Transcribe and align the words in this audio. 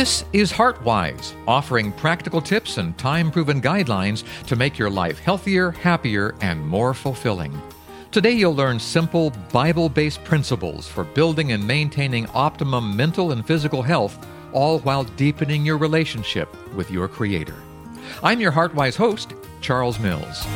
This 0.00 0.24
is 0.32 0.50
HeartWise, 0.50 1.34
offering 1.46 1.92
practical 1.92 2.40
tips 2.40 2.78
and 2.78 2.96
time 2.96 3.30
proven 3.30 3.60
guidelines 3.60 4.24
to 4.46 4.56
make 4.56 4.78
your 4.78 4.88
life 4.88 5.18
healthier, 5.18 5.72
happier, 5.72 6.34
and 6.40 6.66
more 6.66 6.94
fulfilling. 6.94 7.52
Today, 8.10 8.30
you'll 8.30 8.54
learn 8.54 8.80
simple 8.80 9.28
Bible 9.52 9.90
based 9.90 10.24
principles 10.24 10.88
for 10.88 11.04
building 11.04 11.52
and 11.52 11.66
maintaining 11.66 12.26
optimum 12.28 12.96
mental 12.96 13.32
and 13.32 13.46
physical 13.46 13.82
health, 13.82 14.26
all 14.54 14.78
while 14.78 15.04
deepening 15.04 15.66
your 15.66 15.76
relationship 15.76 16.48
with 16.74 16.90
your 16.90 17.06
Creator. 17.06 17.56
I'm 18.22 18.40
your 18.40 18.52
HeartWise 18.52 18.96
host, 18.96 19.34
Charles 19.60 19.98
Mills. 19.98 20.46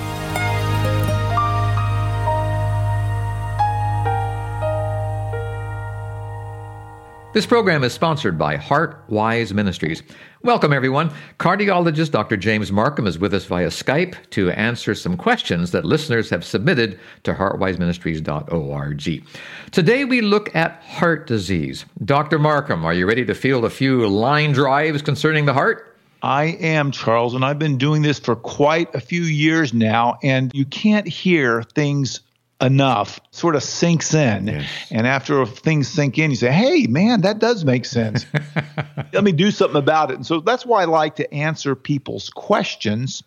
This 7.34 7.46
program 7.46 7.82
is 7.82 7.92
sponsored 7.92 8.38
by 8.38 8.56
HeartWise 8.56 9.52
Ministries. 9.52 10.04
Welcome, 10.44 10.72
everyone. 10.72 11.10
Cardiologist 11.40 12.12
Dr. 12.12 12.36
James 12.36 12.70
Marcum 12.70 13.08
is 13.08 13.18
with 13.18 13.34
us 13.34 13.44
via 13.44 13.66
Skype 13.70 14.14
to 14.30 14.52
answer 14.52 14.94
some 14.94 15.16
questions 15.16 15.72
that 15.72 15.84
listeners 15.84 16.30
have 16.30 16.44
submitted 16.44 17.00
to 17.24 17.34
heartwiseministries.org. 17.34 19.24
Today, 19.72 20.04
we 20.04 20.20
look 20.20 20.54
at 20.54 20.80
heart 20.82 21.26
disease. 21.26 21.84
Dr. 22.04 22.38
Marcum, 22.38 22.84
are 22.84 22.94
you 22.94 23.04
ready 23.04 23.24
to 23.24 23.34
field 23.34 23.64
a 23.64 23.70
few 23.70 24.06
line 24.06 24.52
drives 24.52 25.02
concerning 25.02 25.44
the 25.44 25.54
heart? 25.54 25.96
I 26.22 26.56
am, 26.60 26.92
Charles, 26.92 27.34
and 27.34 27.44
I've 27.44 27.58
been 27.58 27.78
doing 27.78 28.02
this 28.02 28.20
for 28.20 28.36
quite 28.36 28.94
a 28.94 29.00
few 29.00 29.22
years 29.22 29.74
now, 29.74 30.18
and 30.22 30.52
you 30.54 30.66
can't 30.66 31.08
hear 31.08 31.64
things 31.64 32.20
enough 32.60 33.20
sort 33.30 33.56
of 33.56 33.62
sinks 33.62 34.14
in. 34.14 34.46
Yes. 34.46 34.68
And 34.90 35.06
after 35.06 35.44
things 35.44 35.88
sink 35.88 36.18
in, 36.18 36.30
you 36.30 36.36
say, 36.36 36.52
hey, 36.52 36.86
man, 36.86 37.22
that 37.22 37.38
does 37.38 37.64
make 37.64 37.84
sense. 37.84 38.26
Let 39.12 39.24
me 39.24 39.32
do 39.32 39.50
something 39.50 39.76
about 39.76 40.10
it. 40.10 40.14
And 40.14 40.26
so 40.26 40.40
that's 40.40 40.64
why 40.64 40.82
I 40.82 40.84
like 40.84 41.16
to 41.16 41.34
answer 41.34 41.74
people's 41.74 42.30
questions 42.30 43.22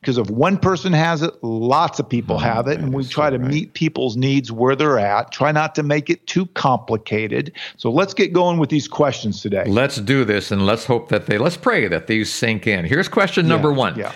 because 0.00 0.18
if 0.18 0.28
one 0.28 0.58
person 0.58 0.92
has 0.92 1.22
it, 1.22 1.32
lots 1.42 1.98
of 1.98 2.08
people 2.08 2.36
oh, 2.36 2.40
have 2.40 2.68
it. 2.68 2.78
And 2.78 2.92
we 2.92 3.04
try 3.04 3.28
so 3.28 3.38
to 3.38 3.42
right. 3.42 3.50
meet 3.50 3.74
people's 3.74 4.16
needs 4.16 4.52
where 4.52 4.76
they're 4.76 4.98
at, 4.98 5.32
try 5.32 5.52
not 5.52 5.74
to 5.76 5.82
make 5.82 6.10
it 6.10 6.26
too 6.26 6.46
complicated. 6.48 7.52
So 7.76 7.90
let's 7.90 8.12
get 8.12 8.32
going 8.32 8.58
with 8.58 8.70
these 8.70 8.88
questions 8.88 9.40
today. 9.40 9.64
Let's 9.66 9.96
do 9.96 10.24
this 10.24 10.50
and 10.50 10.66
let's 10.66 10.84
hope 10.84 11.08
that 11.08 11.26
they, 11.26 11.38
let's 11.38 11.56
pray 11.56 11.88
that 11.88 12.06
these 12.06 12.32
sink 12.32 12.66
in. 12.66 12.84
Here's 12.84 13.08
question 13.08 13.48
number 13.48 13.70
yeah, 13.70 13.76
one. 13.76 13.98
Yeah. 13.98 14.12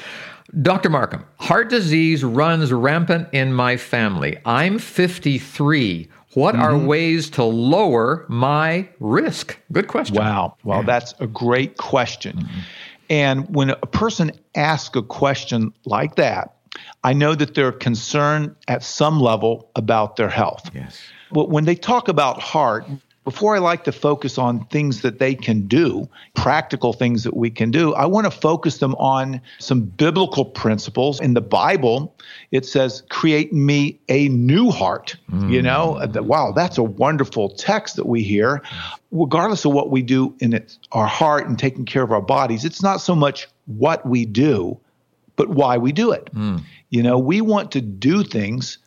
Dr. 0.62 0.88
Marcum, 0.88 1.24
heart 1.38 1.68
disease 1.68 2.24
runs 2.24 2.72
rampant 2.72 3.28
in 3.32 3.52
my 3.52 3.76
family. 3.76 4.38
I'm 4.46 4.78
53. 4.78 6.08
What 6.34 6.54
mm-hmm. 6.54 6.62
are 6.62 6.78
ways 6.78 7.28
to 7.30 7.44
lower 7.44 8.24
my 8.28 8.88
risk? 8.98 9.58
Good 9.72 9.88
question. 9.88 10.16
Wow. 10.16 10.56
Well, 10.64 10.80
yeah. 10.80 10.86
that's 10.86 11.14
a 11.20 11.26
great 11.26 11.76
question. 11.76 12.38
Mm-hmm. 12.38 12.60
And 13.10 13.54
when 13.54 13.70
a 13.70 13.86
person 13.86 14.32
asks 14.54 14.96
a 14.96 15.02
question 15.02 15.72
like 15.84 16.16
that, 16.16 16.54
I 17.04 17.12
know 17.12 17.34
that 17.34 17.54
they're 17.54 17.72
concerned 17.72 18.54
at 18.68 18.82
some 18.82 19.20
level 19.20 19.70
about 19.76 20.16
their 20.16 20.28
health. 20.28 20.70
Yes. 20.74 21.00
When 21.30 21.64
they 21.64 21.74
talk 21.74 22.08
about 22.08 22.40
heart, 22.40 22.86
before 23.28 23.54
I 23.54 23.58
like 23.58 23.84
to 23.84 23.92
focus 23.92 24.38
on 24.38 24.64
things 24.68 25.02
that 25.02 25.18
they 25.18 25.34
can 25.34 25.66
do, 25.66 26.08
practical 26.32 26.94
things 26.94 27.24
that 27.24 27.36
we 27.36 27.50
can 27.50 27.70
do, 27.70 27.92
I 27.92 28.06
want 28.06 28.24
to 28.24 28.30
focus 28.30 28.78
them 28.78 28.94
on 28.94 29.42
some 29.58 29.82
biblical 29.82 30.46
principles. 30.46 31.20
In 31.20 31.34
the 31.34 31.42
Bible, 31.42 32.16
it 32.52 32.64
says, 32.64 33.02
create 33.10 33.52
me 33.52 34.00
a 34.08 34.30
new 34.30 34.70
heart. 34.70 35.14
Mm. 35.30 35.52
You 35.52 35.60
know, 35.60 36.00
wow, 36.22 36.52
that's 36.52 36.78
a 36.78 36.82
wonderful 36.82 37.50
text 37.50 37.96
that 37.96 38.06
we 38.06 38.22
hear. 38.22 38.62
Regardless 39.12 39.66
of 39.66 39.74
what 39.74 39.90
we 39.90 40.00
do 40.00 40.34
in 40.40 40.64
our 40.92 41.06
heart 41.06 41.46
and 41.46 41.58
taking 41.58 41.84
care 41.84 42.02
of 42.02 42.12
our 42.12 42.22
bodies, 42.22 42.64
it's 42.64 42.82
not 42.82 43.02
so 43.02 43.14
much 43.14 43.46
what 43.66 44.06
we 44.06 44.24
do, 44.24 44.80
but 45.36 45.50
why 45.50 45.76
we 45.76 45.92
do 45.92 46.12
it. 46.12 46.34
Mm. 46.34 46.62
You 46.88 47.02
know, 47.02 47.18
we 47.18 47.42
want 47.42 47.72
to 47.72 47.82
do 47.82 48.24
things 48.24 48.78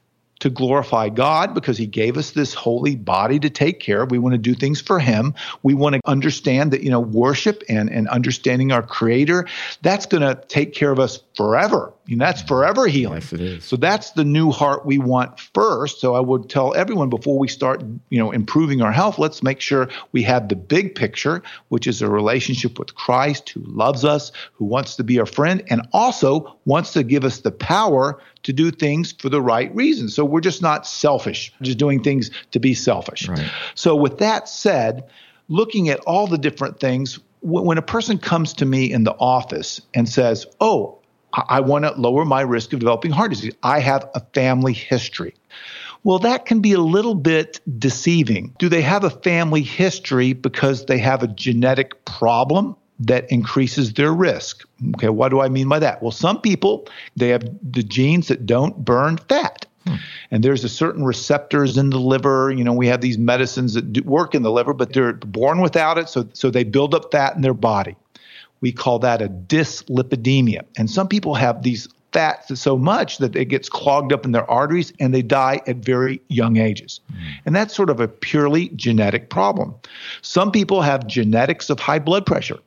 to 0.41 0.49
glorify 0.49 1.09
God 1.09 1.53
because 1.53 1.77
He 1.77 1.85
gave 1.85 2.17
us 2.17 2.31
this 2.31 2.53
holy 2.53 2.95
body 2.95 3.39
to 3.39 3.49
take 3.49 3.79
care 3.79 4.01
of. 4.01 4.11
We 4.11 4.19
want 4.19 4.33
to 4.33 4.37
do 4.37 4.53
things 4.53 4.81
for 4.81 4.99
Him. 4.99 5.33
We 5.63 5.73
want 5.73 5.95
to 5.95 6.01
understand 6.05 6.71
that, 6.71 6.83
you 6.83 6.89
know, 6.89 6.99
worship 6.99 7.63
and, 7.69 7.89
and 7.89 8.07
understanding 8.09 8.71
our 8.71 8.83
Creator, 8.83 9.47
that's 9.81 10.05
going 10.05 10.21
to 10.21 10.41
take 10.47 10.73
care 10.73 10.91
of 10.91 10.99
us 10.99 11.21
forever. 11.35 11.93
You 12.07 12.17
know, 12.17 12.25
that's 12.25 12.41
forever 12.41 12.87
healing. 12.87 13.21
Yes, 13.21 13.33
it 13.33 13.41
is. 13.41 13.63
So 13.63 13.75
that's 13.75 14.11
the 14.11 14.25
new 14.25 14.51
heart 14.51 14.85
we 14.85 14.97
want 14.97 15.39
first. 15.39 16.01
So 16.01 16.15
I 16.15 16.19
would 16.19 16.49
tell 16.49 16.73
everyone 16.73 17.09
before 17.09 17.37
we 17.37 17.47
start, 17.47 17.83
you 18.09 18.17
know, 18.17 18.31
improving 18.31 18.81
our 18.81 18.91
health, 18.91 19.19
let's 19.19 19.43
make 19.43 19.61
sure 19.61 19.89
we 20.11 20.23
have 20.23 20.49
the 20.49 20.55
big 20.55 20.95
picture, 20.95 21.43
which 21.69 21.87
is 21.87 22.01
a 22.01 22.09
relationship 22.09 22.79
with 22.79 22.95
Christ 22.95 23.49
who 23.49 23.61
loves 23.61 24.03
us, 24.03 24.31
who 24.53 24.65
wants 24.65 24.95
to 24.95 25.03
be 25.03 25.19
our 25.19 25.25
friend, 25.25 25.63
and 25.69 25.87
also 25.93 26.57
wants 26.65 26.93
to 26.93 27.03
give 27.03 27.23
us 27.23 27.39
the 27.41 27.51
power 27.51 28.19
to 28.43 28.53
do 28.53 28.71
things 28.71 29.11
for 29.11 29.29
the 29.29 29.41
right 29.41 29.73
reasons. 29.75 30.15
So 30.15 30.25
we're 30.25 30.41
just 30.41 30.61
not 30.61 30.87
selfish, 30.87 31.53
just 31.61 31.77
doing 31.77 32.01
things 32.01 32.31
to 32.51 32.59
be 32.59 32.73
selfish. 32.73 33.27
Right. 33.27 33.49
So 33.75 33.95
with 33.95 34.17
that 34.17 34.49
said, 34.49 35.03
looking 35.49 35.89
at 35.89 35.99
all 36.01 36.25
the 36.25 36.37
different 36.37 36.79
things, 36.79 37.19
when 37.41 37.77
a 37.77 37.83
person 37.83 38.17
comes 38.17 38.53
to 38.53 38.65
me 38.65 38.91
in 38.91 39.03
the 39.03 39.13
office 39.13 39.81
and 39.93 40.07
says, 40.07 40.45
"Oh, 40.59 41.00
I 41.33 41.59
want 41.59 41.85
to 41.85 41.91
lower 41.93 42.25
my 42.25 42.41
risk 42.41 42.73
of 42.73 42.79
developing 42.79 43.11
heart 43.11 43.31
disease. 43.31 43.53
I 43.63 43.79
have 43.79 44.09
a 44.15 44.21
family 44.33 44.73
history." 44.73 45.33
Well, 46.03 46.19
that 46.19 46.45
can 46.45 46.61
be 46.61 46.73
a 46.73 46.79
little 46.79 47.13
bit 47.13 47.59
deceiving. 47.77 48.55
Do 48.57 48.69
they 48.69 48.81
have 48.81 49.03
a 49.03 49.11
family 49.11 49.61
history 49.61 50.33
because 50.33 50.85
they 50.85 50.97
have 50.97 51.21
a 51.21 51.27
genetic 51.27 52.05
problem? 52.05 52.75
that 53.01 53.31
increases 53.31 53.93
their 53.93 54.13
risk. 54.13 54.63
Okay, 54.95 55.09
what 55.09 55.29
do 55.29 55.41
I 55.41 55.49
mean 55.49 55.67
by 55.67 55.79
that? 55.79 56.01
Well, 56.01 56.11
some 56.11 56.39
people 56.39 56.87
they 57.15 57.29
have 57.29 57.43
the 57.63 57.83
genes 57.83 58.27
that 58.27 58.45
don't 58.45 58.77
burn 58.85 59.17
fat. 59.17 59.65
Hmm. 59.87 59.95
And 60.29 60.43
there's 60.43 60.63
a 60.63 60.69
certain 60.69 61.03
receptors 61.03 61.77
in 61.77 61.89
the 61.89 61.99
liver. 61.99 62.51
You 62.51 62.63
know, 62.63 62.73
we 62.73 62.87
have 62.87 63.01
these 63.01 63.17
medicines 63.17 63.73
that 63.73 63.91
do 63.91 64.03
work 64.03 64.35
in 64.35 64.43
the 64.43 64.51
liver, 64.51 64.73
but 64.73 64.93
they're 64.93 65.13
born 65.13 65.61
without 65.61 65.97
it, 65.97 66.09
so 66.09 66.29
so 66.33 66.51
they 66.51 66.63
build 66.63 66.93
up 66.93 67.11
fat 67.11 67.35
in 67.35 67.41
their 67.41 67.55
body. 67.55 67.95
We 68.61 68.71
call 68.71 68.99
that 68.99 69.21
a 69.21 69.27
dyslipidemia. 69.27 70.63
And 70.77 70.89
some 70.89 71.07
people 71.07 71.35
have 71.35 71.63
these 71.63 71.87
fats 72.11 72.59
so 72.59 72.77
much 72.77 73.17
that 73.19 73.35
it 73.35 73.45
gets 73.45 73.69
clogged 73.69 74.11
up 74.11 74.25
in 74.25 74.31
their 74.31 74.49
arteries 74.49 74.91
and 74.99 75.13
they 75.13 75.21
die 75.21 75.61
at 75.67 75.77
very 75.77 76.21
young 76.27 76.57
ages. 76.57 76.99
Mm. 77.11 77.17
And 77.45 77.55
that's 77.55 77.75
sort 77.75 77.89
of 77.89 77.99
a 77.99 78.07
purely 78.07 78.69
genetic 78.69 79.29
problem. 79.29 79.75
Some 80.21 80.51
people 80.51 80.81
have 80.81 81.07
genetics 81.07 81.69
of 81.69 81.79
high 81.79 81.99
blood 81.99 82.25
pressure. 82.25 82.59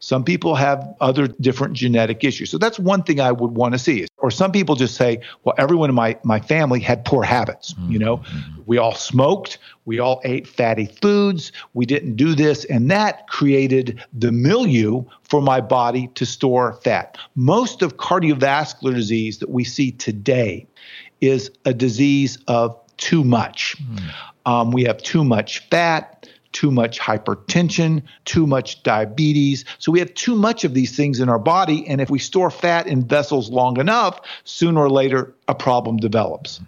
Some 0.00 0.24
people 0.24 0.54
have 0.54 0.94
other 1.00 1.26
different 1.26 1.74
genetic 1.74 2.22
issues. 2.22 2.50
So 2.50 2.58
that's 2.58 2.78
one 2.78 3.02
thing 3.02 3.20
I 3.20 3.32
would 3.32 3.52
want 3.52 3.72
to 3.72 3.78
see. 3.78 4.06
Or 4.18 4.30
some 4.30 4.52
people 4.52 4.74
just 4.74 4.94
say, 4.94 5.20
well, 5.44 5.54
everyone 5.58 5.88
in 5.88 5.94
my, 5.94 6.16
my 6.22 6.40
family 6.40 6.80
had 6.80 7.04
poor 7.04 7.24
habits. 7.24 7.74
Mm-hmm. 7.74 7.92
You 7.92 7.98
know, 7.98 8.22
we 8.66 8.78
all 8.78 8.94
smoked, 8.94 9.58
we 9.84 9.98
all 9.98 10.20
ate 10.24 10.46
fatty 10.46 10.86
foods, 10.86 11.52
we 11.74 11.86
didn't 11.86 12.14
do 12.16 12.34
this. 12.34 12.64
And 12.66 12.90
that 12.90 13.28
created 13.28 14.04
the 14.12 14.30
milieu 14.32 15.04
for 15.22 15.40
my 15.40 15.60
body 15.60 16.08
to 16.14 16.24
store 16.24 16.74
fat. 16.84 17.18
Most 17.34 17.82
of 17.82 17.96
cardiovascular 17.96 18.94
disease 18.94 19.38
that 19.38 19.50
we 19.50 19.64
see 19.64 19.92
today 19.92 20.66
is 21.20 21.50
a 21.64 21.74
disease 21.74 22.38
of 22.46 22.78
too 22.96 23.24
much. 23.24 23.76
Mm. 23.82 24.14
Um, 24.46 24.70
we 24.70 24.84
have 24.84 25.02
too 25.02 25.24
much 25.24 25.68
fat 25.68 26.28
too 26.52 26.70
much 26.70 26.98
hypertension, 26.98 28.02
too 28.24 28.46
much 28.46 28.82
diabetes. 28.82 29.64
So 29.78 29.92
we 29.92 29.98
have 29.98 30.12
too 30.14 30.34
much 30.34 30.64
of 30.64 30.74
these 30.74 30.96
things 30.96 31.20
in 31.20 31.28
our 31.28 31.38
body. 31.38 31.86
And 31.86 32.00
if 32.00 32.10
we 32.10 32.18
store 32.18 32.50
fat 32.50 32.86
in 32.86 33.04
vessels 33.04 33.50
long 33.50 33.78
enough, 33.78 34.20
sooner 34.44 34.80
or 34.80 34.90
later, 34.90 35.34
a 35.46 35.54
problem 35.54 35.96
develops. 35.98 36.60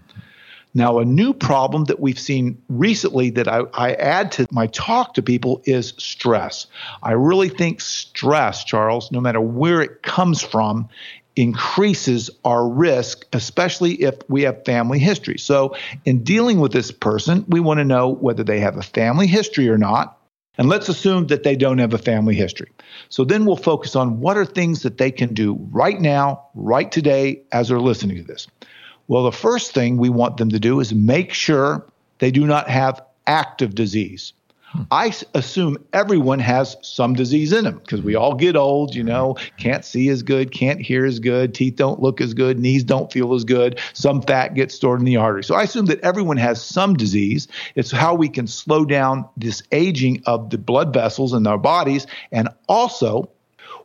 Now, 0.73 1.00
a 1.00 1.05
new 1.05 1.35
problem 1.35 1.85
that 1.85 1.99
we've 1.99 2.19
seen 2.19 2.62
recently 2.69 3.31
that 3.31 3.49
I, 3.49 3.62
I, 3.75 3.94
add 3.94 4.31
to 4.32 4.47
my 4.53 4.69
talk 4.69 5.15
to 5.15 5.23
people 5.23 5.62
is 5.65 5.94
stress. 5.99 6.69
I 7.03 7.12
really 7.12 7.49
think 7.49 7.81
stress, 7.81 8.62
Charles, 8.62 9.11
no 9.11 9.21
matter 9.21 9.41
where 9.41 9.81
it 9.81 10.03
comes 10.03 10.43
from, 10.43 10.88
increases 11.37 12.31
our 12.44 12.69
risk, 12.69 13.27
especially 13.32 13.94
if 14.03 14.17
we 14.29 14.43
have 14.43 14.65
family 14.65 14.99
history. 14.99 15.38
So, 15.38 15.77
in 16.05 16.23
dealing 16.23 16.61
with 16.61 16.73
this 16.73 16.91
person, 16.91 17.44
we 17.49 17.61
want 17.61 17.79
to 17.79 17.85
know 17.85 18.09
whether 18.09 18.44
they 18.44 18.61
have 18.61 18.77
a 18.77 18.82
family 18.82 19.27
history 19.27 19.69
or 19.69 19.79
not. 19.79 20.17
And 20.59 20.69
let's 20.69 20.91
assume 20.91 21.29
that 21.29 21.43
they 21.43 21.56
don't 21.56 21.79
have 21.79 21.94
a 21.94 21.99
family 21.99 22.35
history. 22.35 22.71
So 23.09 23.25
then 23.25 23.47
we'll 23.47 23.56
focus 23.56 23.97
on 23.97 24.21
what 24.21 24.37
are 24.37 24.44
things 24.44 24.82
that 24.82 24.99
they 24.99 25.11
can 25.11 25.32
do 25.32 25.55
right 25.71 25.99
now, 25.99 26.49
right 26.55 26.91
today, 26.91 27.41
as 27.53 27.69
they're 27.69 27.81
listening 27.81 28.19
to 28.19 28.23
this. 28.25 28.47
Well, 29.09 29.25
the 29.25 29.33
first 29.33 29.73
thing 29.73 29.97
we 29.97 30.11
want 30.11 30.37
them 30.37 30.50
to 30.50 30.61
do 30.61 30.81
is 30.81 30.93
make 30.93 31.33
sure 31.33 31.87
they 32.19 32.31
do 32.31 32.47
not 32.47 32.69
have 32.69 33.00
active 33.26 33.75
disease. 33.75 34.35
I 34.91 35.13
assume 35.35 35.79
everyone 35.93 36.39
has 36.39 36.77
some 36.83 37.15
disease 37.15 37.53
in 37.53 37.65
them 37.65 37.79
because 37.79 38.03
we 38.03 38.15
all 38.15 38.35
get 38.35 38.57
old, 38.57 38.95
you 38.95 39.03
know, 39.03 39.37
can't 39.57 39.85
see 39.85 40.09
as 40.09 40.23
good, 40.23 40.53
can't 40.53 40.81
hear 40.81 41.05
as 41.05 41.19
good, 41.19 41.55
teeth 41.55 41.77
don't 41.77 42.01
look 42.01 42.21
as 42.21 42.35
good, 42.35 42.59
knees 42.59 42.85
don't 42.85 43.13
feel 43.13 43.35
as 43.35 43.45
good, 43.45 43.81
some 43.95 44.23
fat 44.23 44.55
gets 44.55 44.75
stored 44.75 45.01
in 45.01 45.07
the 45.07 45.17
artery. 45.17 45.43
So 45.45 45.55
I 45.55 45.63
assume 45.63 45.87
that 45.87 46.01
everyone 46.01 46.37
has 46.37 46.63
some 46.63 46.95
disease. 46.95 47.49
It's 47.75 47.91
how 47.91 48.15
we 48.15 48.29
can 48.29 48.47
slow 48.47 48.85
down 48.85 49.29
this 49.37 49.63
aging 49.73 50.23
of 50.27 50.51
the 50.51 50.59
blood 50.59 50.93
vessels 50.95 51.33
in 51.33 51.47
our 51.47 51.59
bodies. 51.59 52.07
And 52.31 52.49
also, 52.69 53.29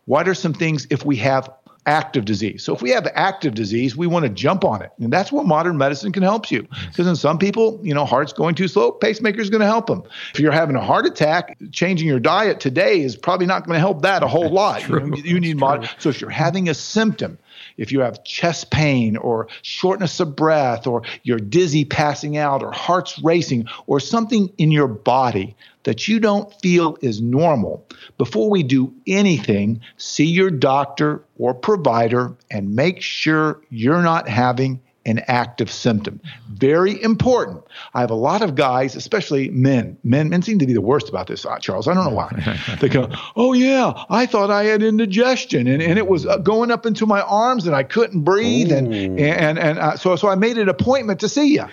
what 0.05 0.27
are 0.27 0.35
some 0.35 0.53
things 0.53 0.85
if 0.89 1.03
we 1.05 1.15
have 1.17 1.49
active 1.85 2.25
disease. 2.25 2.63
So 2.63 2.73
if 2.73 2.81
we 2.81 2.89
have 2.91 3.07
active 3.13 3.53
disease, 3.53 3.95
we 3.95 4.07
want 4.07 4.23
to 4.23 4.29
jump 4.29 4.65
on 4.65 4.81
it. 4.81 4.91
And 4.99 5.11
that's 5.11 5.31
where 5.31 5.43
modern 5.43 5.77
medicine 5.77 6.11
can 6.11 6.23
help 6.23 6.49
you. 6.49 6.67
Because 6.89 7.07
in 7.07 7.15
some 7.15 7.37
people, 7.37 7.79
you 7.83 7.93
know, 7.93 8.05
heart's 8.05 8.33
going 8.33 8.55
too 8.55 8.67
slow, 8.67 8.91
pacemaker 8.91 9.41
is 9.41 9.49
going 9.49 9.61
to 9.61 9.67
help 9.67 9.87
them. 9.87 10.03
If 10.33 10.39
you're 10.39 10.51
having 10.51 10.75
a 10.75 10.83
heart 10.83 11.05
attack, 11.05 11.57
changing 11.71 12.07
your 12.07 12.19
diet 12.19 12.59
today 12.59 13.01
is 13.01 13.15
probably 13.15 13.45
not 13.45 13.65
going 13.65 13.75
to 13.75 13.79
help 13.79 14.01
that 14.01 14.23
a 14.23 14.27
whole 14.27 14.49
lot. 14.49 14.87
You, 14.87 14.99
know, 14.99 15.17
you, 15.17 15.39
need 15.39 15.57
mod- 15.57 15.89
So 15.99 16.09
if 16.09 16.21
you're 16.21 16.29
having 16.29 16.69
a 16.69 16.73
symptom, 16.73 17.37
if 17.77 17.91
you 17.91 17.99
have 18.01 18.23
chest 18.23 18.71
pain 18.71 19.17
or 19.17 19.47
shortness 19.61 20.19
of 20.19 20.35
breath 20.35 20.87
or 20.87 21.03
you're 21.23 21.39
dizzy 21.39 21.85
passing 21.85 22.37
out 22.37 22.63
or 22.63 22.71
heart's 22.71 23.19
racing 23.23 23.67
or 23.87 23.99
something 23.99 24.51
in 24.57 24.71
your 24.71 24.87
body 24.87 25.55
that 25.85 26.07
you 26.07 26.19
don't 26.19 26.53
feel 26.61 26.97
is 27.01 27.21
normal, 27.21 27.87
before 28.17 28.49
we 28.49 28.61
do 28.61 28.93
anything, 29.07 29.79
see 29.97 30.25
your 30.25 30.51
doctor 30.51 31.23
or 31.37 31.53
provider 31.53 32.35
and 32.51 32.75
make 32.75 33.01
sure 33.01 33.61
you're 33.69 34.01
not 34.01 34.27
having 34.27 34.81
an 35.05 35.19
active 35.27 35.71
symptom. 35.71 36.19
Very 36.49 37.01
important. 37.03 37.63
I 37.93 38.01
have 38.01 38.09
a 38.09 38.15
lot 38.15 38.41
of 38.41 38.55
guys, 38.55 38.95
especially 38.95 39.49
men. 39.49 39.97
Men, 40.03 40.29
men 40.29 40.41
seem 40.41 40.57
to 40.59 40.65
be 40.65 40.73
the 40.73 40.81
worst 40.81 41.09
about 41.09 41.27
this, 41.27 41.45
uh, 41.45 41.59
Charles. 41.59 41.87
I 41.87 41.93
don't 41.93 42.05
know 42.05 42.15
why. 42.15 42.57
they 42.81 42.89
go, 42.89 43.09
"Oh 43.35 43.53
yeah, 43.53 43.93
I 44.09 44.25
thought 44.25 44.49
I 44.49 44.63
had 44.63 44.81
indigestion, 44.81 45.67
and, 45.67 45.81
and 45.81 45.99
it 45.99 46.07
was 46.07 46.25
uh, 46.25 46.37
going 46.37 46.71
up 46.71 46.85
into 46.87 47.05
my 47.05 47.21
arms, 47.21 47.67
and 47.67 47.75
I 47.75 47.83
couldn't 47.83 48.21
breathe, 48.21 48.71
Ooh. 48.71 48.77
and 48.77 49.19
and 49.19 49.59
and 49.59 49.77
uh, 49.77 49.95
so 49.95 50.15
so 50.15 50.27
I 50.27 50.35
made 50.35 50.57
an 50.57 50.69
appointment 50.69 51.19
to 51.19 51.29
see 51.29 51.53
you." 51.53 51.65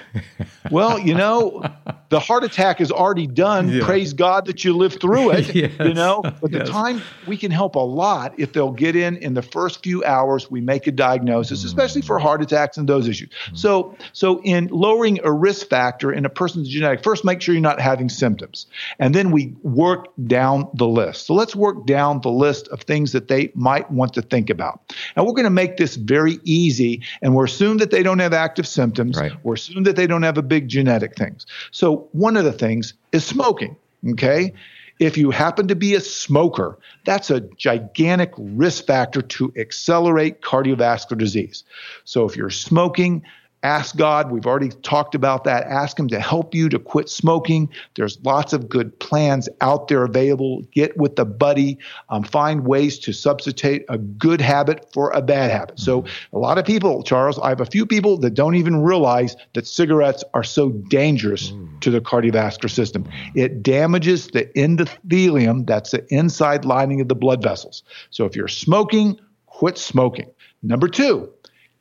well, 0.71 0.99
you 0.99 1.15
know, 1.15 1.65
the 2.13 2.21
heart 2.21 2.45
attack 2.45 2.83
is 2.83 2.93
already 2.93 3.27
done. 3.27 3.71
Yeah. 3.71 3.85
Praise 3.85 4.13
God 4.13 4.45
that 4.45 4.63
you 4.65 4.77
lived 4.77 5.01
through 5.01 5.31
it. 5.31 5.55
yes. 5.55 5.73
You 5.81 5.95
know, 5.95 6.21
but 6.23 6.53
yes. 6.53 6.67
the 6.67 6.73
time 6.73 7.01
we 7.27 7.39
can 7.39 7.51
help 7.51 7.75
a 7.75 7.81
lot 7.81 8.35
if 8.39 8.53
they'll 8.53 8.71
get 8.71 8.97
in 8.97 9.17
in 9.17 9.33
the 9.33 9.41
first 9.41 9.83
few 9.83 10.05
hours. 10.05 10.51
We 10.51 10.61
make 10.61 10.87
a 10.87 10.93
diagnosis, 10.93 11.63
mm. 11.63 11.65
especially 11.65 12.03
for 12.03 12.19
heart 12.19 12.43
attacks 12.43 12.77
and 12.77 12.87
those 12.87 13.09
issues. 13.09 13.31
Mm-hmm. 13.31 13.57
So, 13.57 13.97
so 14.13 14.43
in 14.43 14.67
lowering 14.69 15.21
a 15.25 15.33
risk 15.33 15.69
factor 15.69 16.13
in 16.13 16.27
a 16.27 16.29
person's 16.29 16.69
genetic, 16.69 17.03
first 17.03 17.25
make 17.25 17.41
sure 17.41 17.55
you're 17.55 17.63
not 17.63 17.81
having 17.81 18.11
symptoms, 18.11 18.67
and 18.99 19.15
then 19.15 19.31
we 19.31 19.55
work 19.63 20.09
down 20.27 20.69
the 20.75 20.87
list. 20.87 21.27
So 21.27 21.35
let's 21.35 21.57
work 21.57 21.87
down 21.87 22.21
the 22.21 22.31
list 22.31 22.69
of 22.69 22.83
things 22.83 23.13
that 23.13 23.29
they 23.29 23.51
might 23.55 23.91
want 23.91 24.13
to 24.15 24.23
think 24.23 24.51
about. 24.51 24.95
And 25.17 25.25
we're 25.25 25.33
going 25.33 25.45
to 25.45 25.51
make 25.51 25.79
this 25.79 25.97
very 25.97 26.39
easy, 26.45 27.01
and 27.23 27.35
we're 27.35 27.47
assume 27.47 27.79
that 27.79 27.91
they 27.91 28.03
don't 28.03 28.19
have 28.19 28.35
active 28.35 28.67
symptoms. 28.67 29.19
Right. 29.19 29.33
We're 29.43 29.55
assume 29.55 29.85
that 29.85 29.97
they 29.97 30.07
don't 30.07 30.25
have 30.25 30.37
a 30.37 30.43
big 30.43 30.69
genetic 30.69 31.17
things. 31.17 31.47
So 31.71 32.02
one 32.13 32.37
of 32.37 32.45
the 32.45 32.53
things 32.53 32.95
is 33.13 33.25
smoking. 33.25 33.77
Okay. 34.11 34.53
If 34.99 35.17
you 35.17 35.31
happen 35.31 35.69
to 35.69 35.75
be 35.75 35.95
a 35.95 36.01
smoker, 36.01 36.79
that's 37.05 37.31
a 37.31 37.41
gigantic 37.41 38.33
risk 38.37 38.87
factor 38.87 39.23
to 39.23 39.53
accelerate 39.57 40.43
cardiovascular 40.43 41.19
disease. 41.19 41.65
So 42.05 42.25
if 42.25 42.37
you're 42.37 42.51
smoking, 42.51 43.25
Ask 43.63 43.97
God. 43.97 44.33
We've 44.33 44.47
already 44.47 44.71
talked 44.71 45.15
about 45.15 45.45
that. 45.45 45.65
Ask 45.65 45.99
Him 45.99 46.09
to 46.09 46.19
help 46.19 46.53
you 46.55 46.69
to 46.69 46.81
quit 46.81 47.09
smoking. 47.09 47.69
There's 47.95 48.19
lots 48.25 48.53
of 48.53 48.69
good 48.69 48.99
plans 48.99 49.49
out 49.61 49.87
there 49.87 50.03
available. 50.05 50.63
Get 50.73 50.97
with 50.97 51.17
a 51.19 51.25
buddy. 51.25 51.79
Um, 52.09 52.25
find 52.25 52.67
ways 52.67 52.99
to 53.01 53.13
substitute 53.13 53.85
a 53.89 53.99
good 53.99 54.41
habit 54.41 54.93
for 54.93 55.11
a 55.11 55.23
bad 55.23 55.53
habit. 55.53 55.79
So, 55.79 56.05
a 56.33 56.39
lot 56.39 56.59
of 56.59 56.65
people, 56.65 57.05
Charles, 57.05 57.39
I 57.39 57.51
have 57.51 57.61
a 57.61 57.67
few 57.67 57.87
people 57.87 58.19
that 58.19 58.35
don't 58.35 58.57
even 58.57 58.83
realize 58.83 59.37
that 59.53 59.67
cigarettes 59.67 60.25
are 60.35 60.45
so 60.45 60.71
dangerous 60.71 61.53
to 61.83 61.91
the 61.91 62.01
cardiovascular 62.01 62.71
system. 62.71 63.09
It 63.35 63.63
damages 63.63 64.29
the 64.29 64.47
endothelium, 64.57 65.67
that's 65.67 65.93
the 65.93 66.05
inside 66.13 66.65
lining 66.65 67.01
of 67.01 67.09
the 67.09 67.15
blood 67.15 67.43
vessels. 67.43 67.85
So, 68.11 68.25
if 68.25 68.35
you're 68.35 68.49
smoking, 68.49 69.21
quit 69.47 69.79
smoking. 69.79 70.31
Number 70.65 70.89
two, 70.89 71.33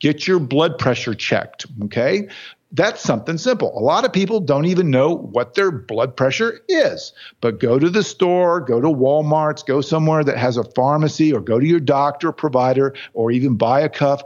get 0.01 0.27
your 0.27 0.39
blood 0.39 0.77
pressure 0.77 1.13
checked. 1.13 1.65
Okay. 1.85 2.27
That's 2.73 3.01
something 3.01 3.37
simple. 3.37 3.77
A 3.77 3.81
lot 3.81 4.05
of 4.05 4.13
people 4.13 4.39
don't 4.39 4.65
even 4.65 4.89
know 4.89 5.13
what 5.13 5.55
their 5.55 5.71
blood 5.71 6.15
pressure 6.15 6.61
is, 6.69 7.11
but 7.41 7.59
go 7.59 7.77
to 7.77 7.89
the 7.89 8.03
store, 8.03 8.61
go 8.61 8.79
to 8.79 8.87
Walmart's, 8.87 9.63
go 9.63 9.81
somewhere 9.81 10.23
that 10.23 10.37
has 10.37 10.55
a 10.55 10.63
pharmacy, 10.63 11.33
or 11.33 11.41
go 11.41 11.59
to 11.59 11.65
your 11.65 11.81
doctor, 11.81 12.31
provider, 12.31 12.95
or 13.13 13.31
even 13.31 13.57
buy 13.57 13.81
a 13.81 13.89
cuff 13.89 14.23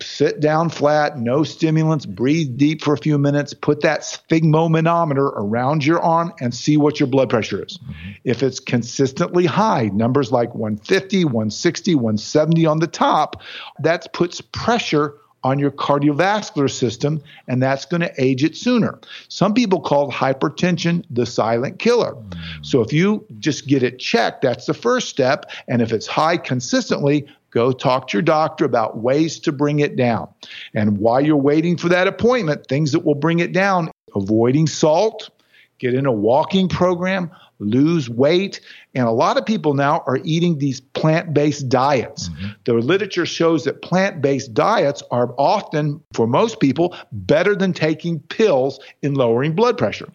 sit 0.00 0.40
down 0.40 0.68
flat, 0.68 1.18
no 1.18 1.44
stimulants, 1.44 2.06
breathe 2.06 2.56
deep 2.56 2.82
for 2.82 2.94
a 2.94 2.98
few 2.98 3.18
minutes, 3.18 3.54
put 3.54 3.80
that 3.82 4.00
sphygmomanometer 4.00 5.32
around 5.36 5.84
your 5.84 6.00
arm 6.00 6.32
and 6.40 6.54
see 6.54 6.76
what 6.76 6.98
your 6.98 7.06
blood 7.06 7.30
pressure 7.30 7.64
is. 7.64 7.78
Mm-hmm. 7.78 8.10
If 8.24 8.42
it's 8.42 8.60
consistently 8.60 9.46
high, 9.46 9.90
numbers 9.92 10.32
like 10.32 10.54
150, 10.54 11.24
160, 11.24 11.94
170 11.94 12.66
on 12.66 12.80
the 12.80 12.86
top, 12.86 13.42
that 13.78 14.12
puts 14.12 14.40
pressure 14.40 15.14
on 15.44 15.58
your 15.58 15.70
cardiovascular 15.70 16.70
system, 16.70 17.22
and 17.46 17.62
that's 17.62 17.84
going 17.84 18.00
to 18.00 18.12
age 18.18 18.42
it 18.42 18.56
sooner. 18.56 18.98
Some 19.28 19.54
people 19.54 19.80
call 19.80 20.10
hypertension 20.10 21.04
the 21.10 21.26
silent 21.26 21.78
killer. 21.78 22.14
Mm. 22.14 22.66
So 22.66 22.80
if 22.80 22.92
you 22.92 23.24
just 23.38 23.68
get 23.68 23.82
it 23.82 23.98
checked, 23.98 24.42
that's 24.42 24.66
the 24.66 24.74
first 24.74 25.08
step. 25.08 25.50
And 25.68 25.80
if 25.82 25.92
it's 25.92 26.06
high 26.06 26.38
consistently, 26.38 27.28
Go 27.54 27.70
talk 27.70 28.08
to 28.08 28.16
your 28.16 28.22
doctor 28.22 28.64
about 28.64 28.98
ways 28.98 29.38
to 29.38 29.52
bring 29.52 29.78
it 29.78 29.94
down. 29.94 30.28
And 30.74 30.98
while 30.98 31.20
you're 31.20 31.36
waiting 31.36 31.76
for 31.76 31.88
that 31.88 32.08
appointment, 32.08 32.66
things 32.66 32.90
that 32.90 33.04
will 33.04 33.14
bring 33.14 33.38
it 33.38 33.52
down 33.52 33.92
avoiding 34.16 34.66
salt, 34.66 35.30
get 35.78 35.94
in 35.94 36.06
a 36.06 36.12
walking 36.12 36.68
program, 36.68 37.30
lose 37.58 38.08
weight. 38.08 38.60
And 38.94 39.06
a 39.06 39.10
lot 39.10 39.36
of 39.36 39.46
people 39.46 39.74
now 39.74 40.02
are 40.06 40.18
eating 40.24 40.58
these 40.58 40.80
plant 40.80 41.34
based 41.34 41.68
diets. 41.68 42.28
Mm-hmm. 42.28 42.46
The 42.64 42.74
literature 42.74 43.26
shows 43.26 43.64
that 43.64 43.82
plant 43.82 44.22
based 44.22 44.54
diets 44.54 45.02
are 45.10 45.34
often, 45.38 46.00
for 46.12 46.26
most 46.26 46.60
people, 46.60 46.96
better 47.12 47.54
than 47.54 47.72
taking 47.72 48.20
pills 48.20 48.80
in 49.02 49.14
lowering 49.14 49.54
blood 49.54 49.78
pressure. 49.78 50.08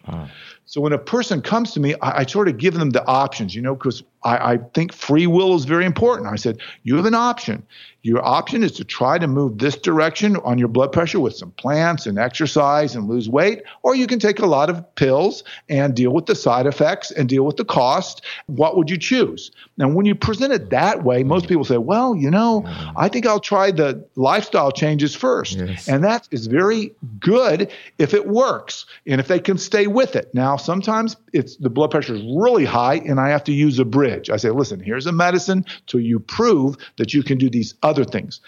So 0.70 0.80
when 0.80 0.92
a 0.92 0.98
person 0.98 1.42
comes 1.42 1.72
to 1.72 1.80
me, 1.80 1.96
I, 1.96 2.20
I, 2.20 2.26
sort 2.26 2.46
of 2.46 2.56
give 2.56 2.74
them 2.74 2.90
the 2.90 3.04
options, 3.08 3.56
you 3.56 3.60
know, 3.60 3.74
because 3.74 4.04
I, 4.22 4.52
I, 4.52 4.58
think 4.72 4.92
free 4.92 5.26
will 5.26 5.56
is 5.56 5.64
very 5.64 5.84
important. 5.84 6.28
I 6.28 6.36
said, 6.36 6.58
you 6.84 6.94
have 6.94 7.06
an 7.06 7.14
option. 7.14 7.66
Your 8.02 8.24
option 8.24 8.62
is 8.62 8.72
to 8.72 8.84
try 8.84 9.18
to 9.18 9.26
move 9.26 9.58
this 9.58 9.76
direction 9.76 10.36
on 10.36 10.58
your 10.58 10.68
blood 10.68 10.92
pressure 10.92 11.20
with 11.20 11.36
some 11.36 11.50
plants 11.52 12.06
and 12.06 12.18
exercise 12.18 12.94
and 12.94 13.08
lose 13.08 13.28
weight, 13.28 13.62
or 13.82 13.94
you 13.94 14.06
can 14.06 14.18
take 14.18 14.38
a 14.38 14.46
lot 14.46 14.70
of 14.70 14.94
pills 14.94 15.44
and 15.68 15.94
deal 15.94 16.12
with 16.12 16.26
the 16.26 16.34
side 16.34 16.66
effects 16.66 17.10
and 17.10 17.28
deal 17.28 17.44
with 17.44 17.56
the 17.56 17.64
cost. 17.64 18.22
What 18.46 18.76
would 18.76 18.88
you 18.88 18.96
choose? 18.96 19.50
Now, 19.76 19.88
when 19.88 20.06
you 20.06 20.14
present 20.14 20.52
it 20.52 20.70
that 20.70 21.02
way, 21.02 21.24
most 21.24 21.46
people 21.46 21.64
say, 21.64 21.76
well, 21.76 22.14
you 22.14 22.30
know, 22.30 22.64
I 22.96 23.08
think 23.08 23.26
I'll 23.26 23.40
try 23.40 23.70
the 23.70 24.02
lifestyle 24.16 24.72
changes 24.72 25.14
first. 25.14 25.58
Yes. 25.58 25.88
And 25.88 26.02
that 26.04 26.26
is 26.30 26.46
very 26.46 26.92
good 27.18 27.70
if 27.98 28.14
it 28.14 28.26
works 28.28 28.86
and 29.06 29.20
if 29.20 29.28
they 29.28 29.40
can 29.40 29.58
stay 29.58 29.88
with 29.88 30.16
it. 30.16 30.32
Now, 30.32 30.56
sometimes 30.60 31.16
it's 31.32 31.56
the 31.56 31.70
blood 31.70 31.90
pressure 31.90 32.14
is 32.14 32.22
really 32.36 32.64
high 32.64 32.96
and 32.96 33.20
I 33.20 33.28
have 33.30 33.44
to 33.44 33.52
use 33.52 33.78
a 33.78 33.84
bridge. 33.84 34.30
I 34.30 34.36
say, 34.36 34.50
listen, 34.50 34.80
here's 34.80 35.06
a 35.06 35.12
medicine 35.12 35.64
till 35.86 36.00
you 36.00 36.20
prove 36.20 36.76
that 36.96 37.14
you 37.14 37.22
can 37.22 37.38
do 37.38 37.50
these 37.50 37.74
other 37.82 38.04
things. 38.04 38.40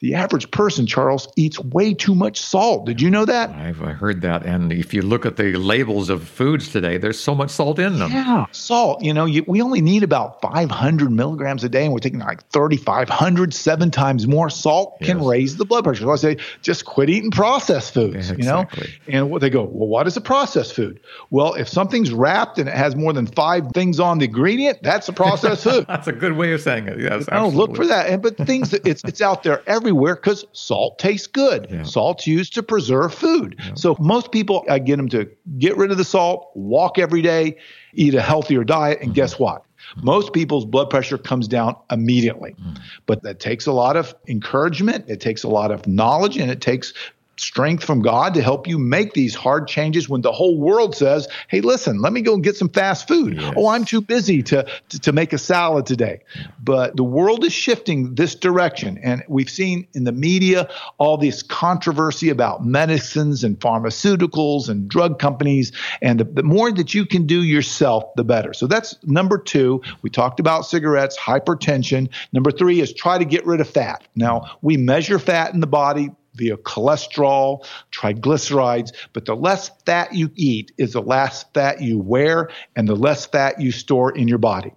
The 0.00 0.14
average 0.14 0.50
person, 0.52 0.86
Charles, 0.86 1.28
eats 1.34 1.58
way 1.58 1.92
too 1.92 2.14
much 2.14 2.40
salt. 2.40 2.86
Did 2.86 3.00
you 3.00 3.10
know 3.10 3.24
that? 3.24 3.50
I've 3.50 3.78
heard 3.78 4.20
that. 4.22 4.46
And 4.46 4.72
if 4.72 4.94
you 4.94 5.02
look 5.02 5.26
at 5.26 5.36
the 5.36 5.56
labels 5.56 6.08
of 6.08 6.28
foods 6.28 6.70
today, 6.70 6.98
there's 6.98 7.18
so 7.18 7.34
much 7.34 7.50
salt 7.50 7.80
in 7.80 7.98
them. 7.98 8.12
Yeah, 8.12 8.46
salt. 8.52 9.02
You 9.02 9.12
know, 9.12 9.24
you, 9.24 9.44
we 9.48 9.60
only 9.60 9.80
need 9.80 10.04
about 10.04 10.40
500 10.40 11.10
milligrams 11.10 11.64
a 11.64 11.68
day, 11.68 11.84
and 11.84 11.92
we're 11.92 11.98
taking 11.98 12.20
like 12.20 12.48
3,500, 12.50 13.52
seven 13.52 13.90
times 13.90 14.28
more. 14.28 14.48
Salt 14.50 14.96
yes. 15.00 15.10
can 15.10 15.24
raise 15.24 15.56
the 15.56 15.64
blood 15.64 15.82
pressure. 15.82 16.04
So 16.04 16.12
I 16.12 16.16
say, 16.16 16.36
just 16.62 16.84
quit 16.84 17.10
eating 17.10 17.32
processed 17.32 17.92
foods, 17.92 18.30
exactly. 18.30 18.44
you 18.44 18.48
know? 18.48 18.66
And 19.08 19.30
what 19.30 19.40
they 19.40 19.50
go, 19.50 19.64
well, 19.64 19.88
what 19.88 20.06
is 20.06 20.16
a 20.16 20.20
processed 20.20 20.74
food? 20.74 21.00
Well, 21.30 21.54
if 21.54 21.68
something's 21.68 22.12
wrapped 22.12 22.58
and 22.58 22.68
it 22.68 22.74
has 22.74 22.94
more 22.94 23.12
than 23.12 23.26
five 23.26 23.72
things 23.74 23.98
on 23.98 24.18
the 24.18 24.26
ingredient, 24.26 24.80
that's 24.80 25.08
a 25.08 25.12
processed 25.12 25.64
food. 25.64 25.86
that's 25.88 26.06
a 26.06 26.12
good 26.12 26.34
way 26.34 26.52
of 26.52 26.60
saying 26.60 26.86
it. 26.86 27.00
Yes, 27.00 27.26
look 27.48 27.74
for 27.74 27.86
that. 27.86 28.08
And, 28.08 28.22
but 28.22 28.36
things, 28.36 28.72
it's, 28.72 29.02
it's 29.02 29.20
out 29.20 29.42
there 29.42 29.60
everywhere 29.88 30.16
because 30.16 30.44
salt 30.52 30.98
tastes 30.98 31.26
good. 31.26 31.66
Yeah. 31.70 31.82
Salt's 31.82 32.26
used 32.26 32.54
to 32.54 32.62
preserve 32.62 33.14
food. 33.14 33.56
Yeah. 33.58 33.74
So 33.74 33.96
most 33.98 34.32
people, 34.32 34.64
I 34.68 34.78
get 34.78 34.96
them 34.96 35.08
to 35.08 35.28
get 35.58 35.76
rid 35.76 35.90
of 35.90 35.96
the 35.96 36.04
salt, 36.04 36.50
walk 36.54 36.98
every 36.98 37.22
day, 37.22 37.56
eat 37.94 38.14
a 38.14 38.20
healthier 38.20 38.64
diet, 38.64 38.98
and 38.98 39.08
mm-hmm. 39.08 39.14
guess 39.14 39.38
what? 39.38 39.64
Most 40.02 40.34
people's 40.34 40.66
blood 40.66 40.90
pressure 40.90 41.16
comes 41.16 41.48
down 41.48 41.74
immediately, 41.90 42.50
mm-hmm. 42.52 42.74
but 43.06 43.22
that 43.22 43.40
takes 43.40 43.66
a 43.66 43.72
lot 43.72 43.96
of 43.96 44.14
encouragement. 44.26 45.06
It 45.08 45.20
takes 45.20 45.42
a 45.42 45.48
lot 45.48 45.70
of 45.70 45.86
knowledge 45.86 46.36
and 46.36 46.50
it 46.50 46.60
takes 46.60 46.92
strength 47.40 47.84
from 47.84 48.02
God 48.02 48.34
to 48.34 48.42
help 48.42 48.66
you 48.66 48.78
make 48.78 49.12
these 49.12 49.34
hard 49.34 49.68
changes 49.68 50.08
when 50.08 50.22
the 50.22 50.32
whole 50.32 50.58
world 50.58 50.94
says, 50.94 51.28
hey, 51.48 51.60
listen, 51.60 52.00
let 52.00 52.12
me 52.12 52.20
go 52.20 52.34
and 52.34 52.44
get 52.44 52.56
some 52.56 52.68
fast 52.68 53.08
food. 53.08 53.40
Yes. 53.40 53.54
Oh, 53.56 53.68
I'm 53.68 53.84
too 53.84 54.00
busy 54.00 54.42
to, 54.44 54.66
to, 54.88 55.00
to, 55.00 55.12
make 55.12 55.32
a 55.32 55.38
salad 55.38 55.86
today. 55.86 56.20
But 56.62 56.96
the 56.96 57.04
world 57.04 57.44
is 57.44 57.52
shifting 57.52 58.14
this 58.14 58.34
direction. 58.34 58.98
And 58.98 59.24
we've 59.28 59.50
seen 59.50 59.88
in 59.94 60.04
the 60.04 60.12
media 60.12 60.68
all 60.98 61.16
this 61.16 61.42
controversy 61.42 62.28
about 62.30 62.64
medicines 62.64 63.42
and 63.44 63.58
pharmaceuticals 63.58 64.68
and 64.68 64.88
drug 64.88 65.18
companies. 65.18 65.72
And 66.02 66.20
the, 66.20 66.24
the 66.24 66.42
more 66.42 66.70
that 66.70 66.94
you 66.94 67.06
can 67.06 67.26
do 67.26 67.42
yourself, 67.42 68.04
the 68.16 68.24
better. 68.24 68.52
So 68.52 68.66
that's 68.66 68.96
number 69.04 69.38
two. 69.38 69.82
We 70.02 70.10
talked 70.10 70.40
about 70.40 70.66
cigarettes, 70.66 71.18
hypertension. 71.18 72.10
Number 72.32 72.50
three 72.50 72.80
is 72.80 72.92
try 72.92 73.18
to 73.18 73.24
get 73.24 73.46
rid 73.46 73.60
of 73.60 73.68
fat. 73.68 74.06
Now, 74.14 74.58
we 74.62 74.76
measure 74.76 75.18
fat 75.18 75.54
in 75.54 75.60
the 75.60 75.66
body 75.66 76.10
via 76.38 76.56
cholesterol, 76.56 77.66
triglycerides. 77.92 78.92
But 79.12 79.26
the 79.26 79.36
less 79.36 79.70
fat 79.84 80.14
you 80.14 80.30
eat 80.36 80.72
is 80.78 80.94
the 80.94 81.02
less 81.02 81.44
fat 81.54 81.82
you 81.82 81.98
wear 81.98 82.50
and 82.76 82.88
the 82.88 82.96
less 82.96 83.26
fat 83.26 83.60
you 83.60 83.72
store 83.72 84.16
in 84.16 84.28
your 84.28 84.38
body. 84.38 84.72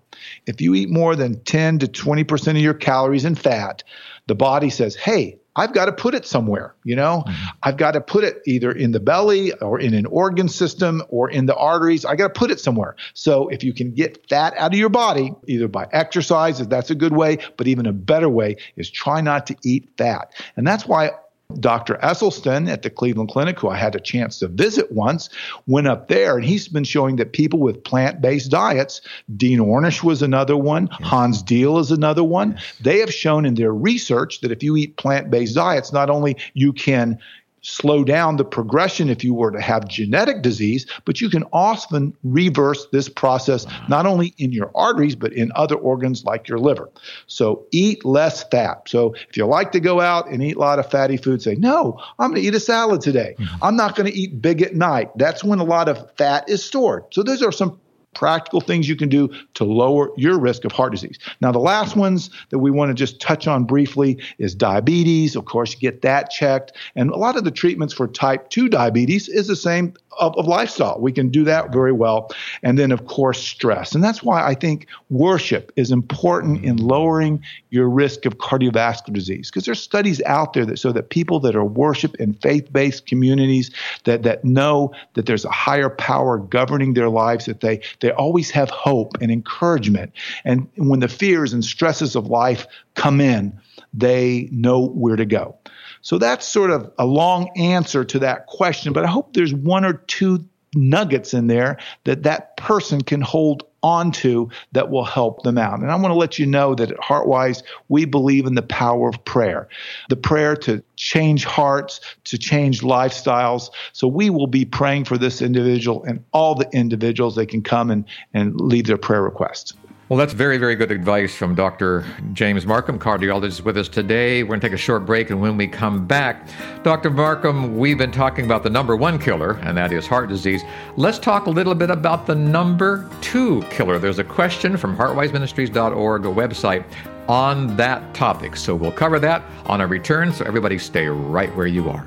If 0.45 0.59
you 0.59 0.75
eat 0.75 0.89
more 0.89 1.15
than 1.15 1.41
10 1.43 1.79
to 1.79 1.87
20% 1.87 2.47
of 2.49 2.57
your 2.57 2.73
calories 2.73 3.25
in 3.25 3.35
fat, 3.35 3.83
the 4.27 4.35
body 4.35 4.69
says, 4.69 4.95
hey, 4.95 5.37
I've 5.55 5.73
got 5.73 5.85
to 5.85 5.91
put 5.91 6.15
it 6.15 6.25
somewhere, 6.25 6.75
you 6.85 6.95
know? 6.95 7.23
Mm-hmm. 7.27 7.45
I've 7.63 7.75
got 7.75 7.91
to 7.91 8.01
put 8.01 8.23
it 8.23 8.41
either 8.45 8.71
in 8.71 8.91
the 8.91 9.01
belly 9.01 9.51
or 9.55 9.79
in 9.79 9.93
an 9.93 10.05
organ 10.05 10.47
system 10.47 11.03
or 11.09 11.29
in 11.29 11.45
the 11.45 11.55
arteries. 11.55 12.05
I 12.05 12.15
got 12.15 12.33
to 12.33 12.39
put 12.39 12.51
it 12.51 12.59
somewhere. 12.59 12.95
So 13.13 13.49
if 13.49 13.63
you 13.63 13.73
can 13.73 13.93
get 13.93 14.29
fat 14.29 14.53
out 14.57 14.71
of 14.71 14.79
your 14.79 14.89
body, 14.89 15.33
either 15.47 15.67
by 15.67 15.87
exercise, 15.91 16.65
that's 16.67 16.89
a 16.89 16.95
good 16.95 17.13
way, 17.13 17.39
but 17.57 17.67
even 17.67 17.85
a 17.85 17.91
better 17.91 18.29
way 18.29 18.55
is 18.77 18.89
try 18.89 19.19
not 19.19 19.47
to 19.47 19.55
eat 19.63 19.89
fat. 19.97 20.33
And 20.55 20.65
that's 20.65 20.85
why 20.85 21.11
Dr. 21.59 21.95
Esselstyn 21.97 22.69
at 22.69 22.81
the 22.81 22.89
Cleveland 22.89 23.29
Clinic, 23.29 23.59
who 23.59 23.69
I 23.69 23.77
had 23.77 23.95
a 23.95 23.99
chance 23.99 24.39
to 24.39 24.47
visit 24.47 24.91
once, 24.91 25.29
went 25.67 25.87
up 25.87 26.07
there 26.07 26.37
and 26.37 26.45
he's 26.45 26.67
been 26.67 26.83
showing 26.83 27.15
that 27.17 27.33
people 27.33 27.59
with 27.59 27.83
plant 27.83 28.21
based 28.21 28.51
diets, 28.51 29.01
Dean 29.35 29.59
Ornish 29.59 30.03
was 30.03 30.21
another 30.21 30.57
one, 30.57 30.87
yes. 30.99 31.09
Hans 31.09 31.43
Diehl 31.43 31.79
is 31.79 31.91
another 31.91 32.23
one. 32.23 32.51
Yes. 32.51 32.75
They 32.81 32.99
have 32.99 33.13
shown 33.13 33.45
in 33.45 33.55
their 33.55 33.73
research 33.73 34.41
that 34.41 34.51
if 34.51 34.63
you 34.63 34.77
eat 34.77 34.97
plant 34.97 35.29
based 35.29 35.55
diets, 35.55 35.91
not 35.91 36.09
only 36.09 36.37
you 36.53 36.73
can 36.73 37.19
slow 37.61 38.03
down 38.03 38.37
the 38.37 38.45
progression 38.45 39.09
if 39.09 39.23
you 39.23 39.33
were 39.33 39.51
to 39.51 39.61
have 39.61 39.87
genetic 39.87 40.41
disease, 40.41 40.85
but 41.05 41.21
you 41.21 41.29
can 41.29 41.43
often 41.53 42.15
reverse 42.23 42.87
this 42.91 43.07
process 43.07 43.65
not 43.87 44.05
only 44.05 44.33
in 44.37 44.51
your 44.51 44.71
arteries, 44.75 45.15
but 45.15 45.31
in 45.33 45.51
other 45.55 45.75
organs 45.75 46.25
like 46.25 46.47
your 46.47 46.59
liver. 46.59 46.89
So 47.27 47.65
eat 47.71 48.03
less 48.03 48.43
fat. 48.45 48.89
So 48.89 49.13
if 49.29 49.37
you 49.37 49.45
like 49.45 49.71
to 49.73 49.79
go 49.79 50.01
out 50.01 50.27
and 50.27 50.43
eat 50.43 50.55
a 50.55 50.59
lot 50.59 50.79
of 50.79 50.89
fatty 50.89 51.17
food, 51.17 51.41
say, 51.41 51.55
no, 51.55 51.99
I'm 52.19 52.31
going 52.31 52.41
to 52.41 52.47
eat 52.47 52.55
a 52.55 52.59
salad 52.59 53.01
today. 53.01 53.35
Mm-hmm. 53.37 53.63
I'm 53.63 53.75
not 53.75 53.95
going 53.95 54.11
to 54.11 54.17
eat 54.17 54.41
big 54.41 54.61
at 54.61 54.75
night. 54.75 55.09
That's 55.17 55.43
when 55.43 55.59
a 55.59 55.63
lot 55.63 55.87
of 55.87 56.11
fat 56.17 56.49
is 56.49 56.63
stored. 56.63 57.05
So 57.11 57.23
those 57.23 57.41
are 57.41 57.51
some 57.51 57.79
practical 58.13 58.61
things 58.61 58.89
you 58.89 58.95
can 58.95 59.09
do 59.09 59.29
to 59.53 59.63
lower 59.63 60.09
your 60.17 60.37
risk 60.37 60.65
of 60.65 60.71
heart 60.71 60.91
disease. 60.91 61.17
Now, 61.39 61.51
the 61.51 61.59
last 61.59 61.95
ones 61.95 62.29
that 62.49 62.59
we 62.59 62.71
want 62.71 62.89
to 62.89 62.93
just 62.93 63.21
touch 63.21 63.47
on 63.47 63.63
briefly 63.63 64.17
is 64.37 64.53
diabetes. 64.53 65.35
Of 65.35 65.45
course, 65.45 65.73
you 65.73 65.79
get 65.79 66.01
that 66.01 66.29
checked. 66.29 66.73
And 66.95 67.09
a 67.09 67.15
lot 67.15 67.37
of 67.37 67.43
the 67.43 67.51
treatments 67.51 67.93
for 67.93 68.07
type 68.07 68.49
2 68.49 68.69
diabetes 68.69 69.29
is 69.29 69.47
the 69.47 69.55
same 69.55 69.93
of, 70.19 70.37
of 70.37 70.45
lifestyle. 70.45 70.99
We 70.99 71.11
can 71.11 71.29
do 71.29 71.43
that 71.45 71.71
very 71.71 71.91
well. 71.91 72.29
And 72.63 72.77
then, 72.77 72.91
of 72.91 73.05
course, 73.05 73.41
stress. 73.41 73.95
And 73.95 74.03
that's 74.03 74.21
why 74.21 74.45
I 74.45 74.55
think 74.55 74.87
worship 75.09 75.71
is 75.75 75.91
important 75.91 76.65
in 76.65 76.77
lowering 76.77 77.43
your 77.69 77.89
risk 77.89 78.25
of 78.25 78.37
cardiovascular 78.37 79.13
disease 79.13 79.49
because 79.49 79.65
there's 79.65 79.81
studies 79.81 80.21
out 80.23 80.53
there 80.53 80.65
that 80.65 80.79
show 80.79 80.91
that 80.91 81.09
people 81.09 81.39
that 81.39 81.55
are 81.55 81.63
worship 81.63 82.15
in 82.15 82.33
faith-based 82.33 83.05
communities 83.05 83.71
that, 84.03 84.23
that 84.23 84.43
know 84.43 84.93
that 85.13 85.25
there's 85.25 85.45
a 85.45 85.51
higher 85.51 85.89
power 85.89 86.37
governing 86.37 86.93
their 86.93 87.09
lives, 87.09 87.45
that 87.45 87.61
they, 87.61 87.81
they 88.01 88.11
always 88.11 88.51
have 88.51 88.69
hope 88.69 89.17
and 89.21 89.31
encouragement. 89.31 90.11
And 90.43 90.67
when 90.75 90.99
the 90.99 91.07
fears 91.07 91.53
and 91.53 91.63
stresses 91.63 92.15
of 92.15 92.27
life 92.27 92.67
come 92.95 93.21
in, 93.21 93.57
they 93.93 94.49
know 94.51 94.87
where 94.87 95.15
to 95.15 95.25
go. 95.25 95.57
So 96.01 96.17
that's 96.17 96.47
sort 96.47 96.71
of 96.71 96.91
a 96.97 97.05
long 97.05 97.49
answer 97.55 98.03
to 98.03 98.19
that 98.19 98.47
question, 98.47 98.91
but 98.91 99.05
I 99.05 99.07
hope 99.07 99.33
there's 99.33 99.53
one 99.53 99.85
or 99.85 99.93
two 99.93 100.43
nuggets 100.75 101.33
in 101.33 101.47
there 101.47 101.77
that 102.05 102.23
that 102.23 102.57
person 102.57 103.01
can 103.01 103.21
hold 103.21 103.63
onto 103.83 104.49
that 104.71 104.89
will 104.89 105.05
help 105.05 105.43
them 105.43 105.57
out. 105.57 105.79
And 105.79 105.91
I 105.91 105.95
want 105.95 106.11
to 106.11 106.17
let 106.17 106.37
you 106.37 106.45
know 106.45 106.75
that 106.75 106.91
at 106.91 106.97
Heartwise, 106.97 107.63
we 107.89 108.05
believe 108.05 108.45
in 108.45 108.55
the 108.55 108.61
power 108.61 109.09
of 109.09 109.23
prayer, 109.25 109.67
the 110.09 110.15
prayer 110.15 110.55
to 110.57 110.83
change 110.95 111.45
hearts, 111.45 111.99
to 112.25 112.37
change 112.37 112.81
lifestyles. 112.81 113.69
So 113.93 114.07
we 114.07 114.29
will 114.29 114.47
be 114.47 114.65
praying 114.65 115.05
for 115.05 115.17
this 115.17 115.41
individual 115.41 116.03
and 116.03 116.23
all 116.31 116.55
the 116.55 116.69
individuals. 116.71 117.35
They 117.35 117.45
can 117.45 117.61
come 117.63 117.89
and, 117.89 118.05
and 118.33 118.59
leave 118.59 118.85
their 118.85 118.97
prayer 118.97 119.23
requests. 119.23 119.73
Well, 120.11 120.17
that's 120.17 120.33
very, 120.33 120.57
very 120.57 120.75
good 120.75 120.91
advice 120.91 121.33
from 121.33 121.55
Dr. 121.55 122.05
James 122.33 122.65
Marcum, 122.65 122.99
cardiologist, 122.99 123.61
with 123.61 123.77
us 123.77 123.87
today. 123.87 124.43
We're 124.43 124.49
going 124.49 124.59
to 124.59 124.67
take 124.67 124.75
a 124.75 124.77
short 124.77 125.05
break, 125.05 125.29
and 125.29 125.39
when 125.39 125.55
we 125.55 125.67
come 125.67 126.05
back, 126.05 126.49
Dr. 126.83 127.09
Marcum, 127.09 127.77
we've 127.77 127.97
been 127.97 128.11
talking 128.11 128.43
about 128.43 128.61
the 128.61 128.69
number 128.69 128.97
one 128.97 129.17
killer, 129.17 129.53
and 129.61 129.77
that 129.77 129.93
is 129.93 130.05
heart 130.05 130.27
disease. 130.27 130.63
Let's 130.97 131.17
talk 131.17 131.45
a 131.45 131.49
little 131.49 131.73
bit 131.73 131.89
about 131.89 132.27
the 132.27 132.35
number 132.35 133.09
two 133.21 133.61
killer. 133.69 133.99
There's 133.99 134.19
a 134.19 134.23
question 134.25 134.75
from 134.75 134.97
heartwiseministries.org, 134.97 136.25
a 136.25 136.27
website, 136.27 136.83
on 137.29 137.77
that 137.77 138.13
topic. 138.13 138.57
So 138.57 138.75
we'll 138.75 138.91
cover 138.91 139.17
that 139.19 139.45
on 139.67 139.79
our 139.79 139.87
return, 139.87 140.33
so 140.33 140.43
everybody 140.43 140.77
stay 140.77 141.07
right 141.07 141.55
where 141.55 141.67
you 141.67 141.89
are. 141.89 142.05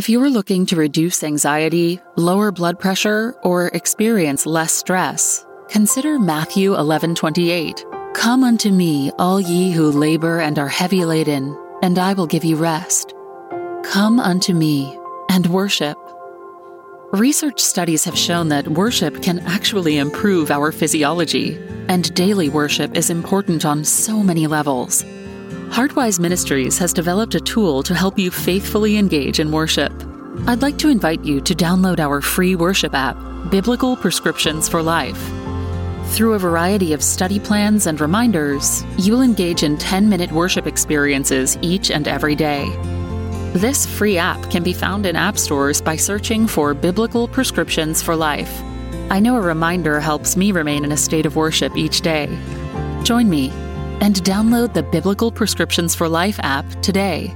If 0.00 0.08
you're 0.08 0.30
looking 0.30 0.64
to 0.64 0.76
reduce 0.76 1.22
anxiety, 1.22 2.00
lower 2.16 2.50
blood 2.50 2.78
pressure, 2.78 3.34
or 3.42 3.66
experience 3.66 4.46
less 4.46 4.72
stress, 4.72 5.44
consider 5.68 6.18
Matthew 6.18 6.74
11:28. 6.74 7.84
Come 8.14 8.42
unto 8.42 8.70
me, 8.70 9.10
all 9.18 9.38
ye 9.38 9.72
who 9.72 9.92
labor 9.92 10.40
and 10.40 10.58
are 10.58 10.68
heavy 10.68 11.04
laden, 11.04 11.54
and 11.82 11.98
I 11.98 12.14
will 12.14 12.26
give 12.26 12.46
you 12.46 12.56
rest. 12.56 13.12
Come 13.82 14.18
unto 14.18 14.54
me 14.54 14.98
and 15.28 15.46
worship. 15.48 15.98
Research 17.12 17.60
studies 17.60 18.04
have 18.04 18.16
shown 18.16 18.48
that 18.48 18.68
worship 18.68 19.20
can 19.20 19.40
actually 19.40 19.98
improve 19.98 20.50
our 20.50 20.72
physiology, 20.72 21.58
and 21.88 22.14
daily 22.14 22.48
worship 22.48 22.96
is 22.96 23.10
important 23.10 23.66
on 23.66 23.84
so 23.84 24.22
many 24.22 24.46
levels. 24.46 25.04
Heartwise 25.70 26.18
Ministries 26.18 26.78
has 26.78 26.92
developed 26.92 27.36
a 27.36 27.40
tool 27.40 27.84
to 27.84 27.94
help 27.94 28.18
you 28.18 28.32
faithfully 28.32 28.98
engage 28.98 29.38
in 29.38 29.52
worship. 29.52 29.92
I'd 30.48 30.62
like 30.62 30.78
to 30.78 30.88
invite 30.88 31.24
you 31.24 31.40
to 31.42 31.54
download 31.54 32.00
our 32.00 32.20
free 32.20 32.56
worship 32.56 32.92
app, 32.92 33.16
Biblical 33.52 33.96
Prescriptions 33.96 34.68
for 34.68 34.82
Life. 34.82 35.30
Through 36.06 36.34
a 36.34 36.40
variety 36.40 36.92
of 36.92 37.04
study 37.04 37.38
plans 37.38 37.86
and 37.86 38.00
reminders, 38.00 38.84
you 38.98 39.12
will 39.12 39.22
engage 39.22 39.62
in 39.62 39.78
10 39.78 40.08
minute 40.08 40.32
worship 40.32 40.66
experiences 40.66 41.56
each 41.62 41.92
and 41.92 42.08
every 42.08 42.34
day. 42.34 42.68
This 43.52 43.86
free 43.86 44.18
app 44.18 44.50
can 44.50 44.64
be 44.64 44.72
found 44.72 45.06
in 45.06 45.14
app 45.14 45.38
stores 45.38 45.80
by 45.80 45.94
searching 45.94 46.48
for 46.48 46.74
Biblical 46.74 47.28
Prescriptions 47.28 48.02
for 48.02 48.16
Life. 48.16 48.60
I 49.08 49.20
know 49.20 49.36
a 49.36 49.40
reminder 49.40 50.00
helps 50.00 50.36
me 50.36 50.50
remain 50.50 50.84
in 50.84 50.90
a 50.90 50.96
state 50.96 51.26
of 51.26 51.36
worship 51.36 51.76
each 51.76 52.00
day. 52.00 52.26
Join 53.04 53.30
me 53.30 53.52
and 54.00 54.16
download 54.16 54.72
the 54.74 54.82
Biblical 54.82 55.30
Prescriptions 55.30 55.94
for 55.94 56.08
Life 56.08 56.40
app 56.42 56.64
today. 56.82 57.34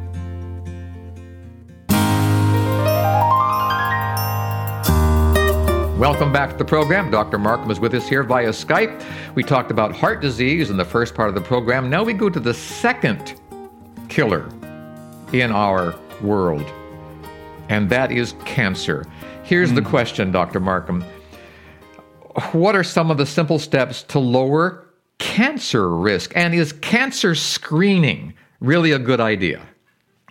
Welcome 5.99 6.33
back 6.33 6.51
to 6.51 6.57
the 6.57 6.65
program. 6.65 7.11
Dr. 7.11 7.39
Marcum 7.39 7.71
is 7.71 7.81
with 7.81 7.95
us 7.95 8.07
here 8.07 8.23
via 8.23 8.51
Skype. 8.51 9.03
We 9.35 9.43
talked 9.43 9.71
about 9.71 9.95
heart 9.95 10.21
disease 10.21 10.69
in 10.69 10.77
the 10.77 10.85
first 10.85 11.15
part 11.15 11.29
of 11.29 11.35
the 11.35 11.41
program. 11.41 11.89
Now 11.89 12.03
we 12.03 12.13
go 12.13 12.29
to 12.29 12.41
the 12.41 12.53
second 12.53 13.41
killer 14.09 14.49
in 15.33 15.51
our 15.51 15.95
world, 16.21 16.65
and 17.69 17.89
that 17.91 18.13
is 18.13 18.35
cancer. 18.45 19.07
Here's 19.45 19.71
mm. 19.71 19.77
the 19.77 19.83
question, 19.83 20.31
Dr. 20.31 20.61
Marcum 20.61 21.03
What 22.53 22.77
are 22.77 22.85
some 22.85 23.11
of 23.11 23.17
the 23.17 23.27
simple 23.27 23.59
steps 23.59 24.03
to 24.05 24.19
lower 24.19 24.84
cancer 25.19 25.89
risk? 25.89 26.33
And 26.35 26.55
is 26.55 26.73
cancer 26.73 27.35
screening 27.35 28.35
really 28.61 28.93
a 28.93 28.99
good 28.99 29.21
idea? 29.21 29.63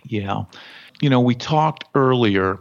Yeah. 0.04 0.44
You 1.00 1.10
know, 1.10 1.20
we 1.20 1.34
talked 1.34 1.84
earlier 1.94 2.58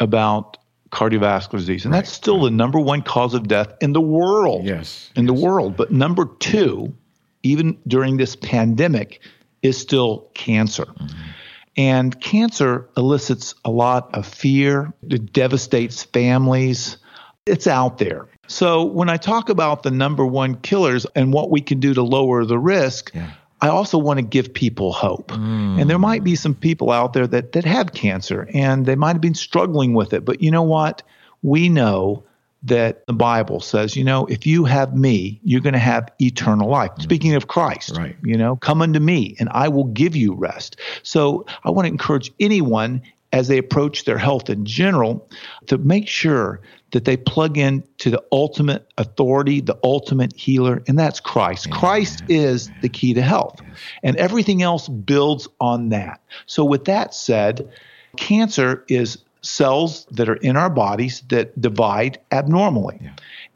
about 0.00 0.58
cardiovascular 0.90 1.58
disease, 1.58 1.84
and 1.84 1.92
right. 1.92 2.00
that's 2.00 2.12
still 2.12 2.42
the 2.42 2.50
number 2.50 2.78
one 2.78 3.02
cause 3.02 3.34
of 3.34 3.48
death 3.48 3.72
in 3.80 3.92
the 3.92 4.00
world. 4.00 4.64
Yes. 4.64 5.10
In 5.16 5.26
yes. 5.26 5.34
the 5.34 5.46
world. 5.46 5.76
But 5.76 5.92
number 5.92 6.26
two, 6.38 6.94
even 7.42 7.78
during 7.86 8.16
this 8.16 8.36
pandemic, 8.36 9.20
is 9.62 9.78
still 9.78 10.30
cancer. 10.34 10.84
Mm-hmm. 10.84 11.30
And 11.78 12.18
cancer 12.20 12.88
elicits 12.96 13.54
a 13.64 13.70
lot 13.70 14.14
of 14.14 14.26
fear, 14.26 14.92
it 15.10 15.32
devastates 15.32 16.04
families. 16.04 16.96
It's 17.44 17.66
out 17.66 17.98
there. 17.98 18.26
So 18.46 18.84
when 18.84 19.08
I 19.08 19.16
talk 19.16 19.48
about 19.48 19.82
the 19.82 19.90
number 19.90 20.24
one 20.24 20.56
killers 20.56 21.06
and 21.14 21.32
what 21.32 21.50
we 21.50 21.60
can 21.60 21.80
do 21.80 21.94
to 21.94 22.02
lower 22.02 22.44
the 22.44 22.58
risk, 22.58 23.10
yeah. 23.14 23.32
I 23.60 23.68
also 23.68 23.98
want 23.98 24.18
to 24.18 24.24
give 24.24 24.52
people 24.52 24.92
hope. 24.92 25.32
Mm. 25.32 25.80
And 25.80 25.90
there 25.90 25.98
might 25.98 26.22
be 26.22 26.36
some 26.36 26.54
people 26.54 26.90
out 26.90 27.14
there 27.14 27.26
that, 27.26 27.52
that 27.52 27.64
have 27.64 27.94
cancer 27.94 28.48
and 28.52 28.84
they 28.86 28.96
might 28.96 29.14
have 29.14 29.20
been 29.20 29.34
struggling 29.34 29.94
with 29.94 30.12
it. 30.12 30.24
But 30.24 30.42
you 30.42 30.50
know 30.50 30.62
what? 30.62 31.02
We 31.42 31.68
know 31.68 32.22
that 32.62 33.06
the 33.06 33.12
Bible 33.12 33.60
says, 33.60 33.96
you 33.96 34.04
know, 34.04 34.26
if 34.26 34.46
you 34.46 34.64
have 34.64 34.96
me, 34.96 35.40
you're 35.44 35.60
going 35.60 35.72
to 35.72 35.78
have 35.78 36.10
eternal 36.20 36.68
life. 36.68 36.90
Mm. 36.96 37.02
Speaking 37.02 37.34
of 37.34 37.48
Christ, 37.48 37.96
right. 37.96 38.16
you 38.22 38.36
know, 38.36 38.56
come 38.56 38.82
unto 38.82 39.00
me 39.00 39.36
and 39.38 39.48
I 39.50 39.68
will 39.68 39.84
give 39.84 40.16
you 40.16 40.34
rest. 40.34 40.76
So 41.02 41.46
I 41.64 41.70
want 41.70 41.86
to 41.86 41.90
encourage 41.90 42.32
anyone 42.40 43.02
as 43.36 43.48
they 43.48 43.58
approach 43.58 44.04
their 44.04 44.16
health 44.16 44.48
in 44.48 44.64
general 44.64 45.28
to 45.66 45.76
make 45.76 46.08
sure 46.08 46.62
that 46.92 47.04
they 47.04 47.18
plug 47.18 47.58
in 47.58 47.84
to 47.98 48.08
the 48.08 48.22
ultimate 48.32 48.90
authority, 48.96 49.60
the 49.60 49.78
ultimate 49.84 50.34
healer, 50.34 50.82
and 50.88 50.98
that's 50.98 51.20
Christ. 51.20 51.70
Christ 51.70 52.22
is 52.28 52.70
the 52.80 52.88
key 52.88 53.12
to 53.12 53.20
health, 53.20 53.60
and 54.02 54.16
everything 54.16 54.62
else 54.62 54.88
builds 54.88 55.48
on 55.60 55.90
that. 55.90 56.22
So, 56.46 56.64
with 56.64 56.86
that 56.86 57.12
said, 57.12 57.70
cancer 58.16 58.84
is 58.88 59.18
cells 59.42 60.06
that 60.12 60.30
are 60.30 60.36
in 60.36 60.56
our 60.56 60.70
bodies 60.70 61.22
that 61.28 61.60
divide 61.60 62.18
abnormally. 62.32 62.98
Yeah. 63.02 63.10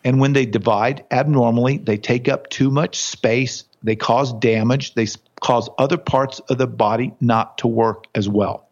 And 0.04 0.20
when 0.20 0.34
they 0.34 0.44
divide 0.44 1.06
abnormally, 1.10 1.78
they 1.78 1.96
take 1.96 2.28
up 2.28 2.50
too 2.50 2.70
much 2.70 3.00
space, 3.00 3.64
they 3.82 3.96
cause 3.96 4.34
damage, 4.34 4.92
they 4.92 5.06
cause 5.40 5.70
other 5.78 5.96
parts 5.96 6.38
of 6.50 6.58
the 6.58 6.66
body 6.66 7.14
not 7.18 7.56
to 7.58 7.66
work 7.66 8.04
as 8.14 8.28
well. 8.28 8.66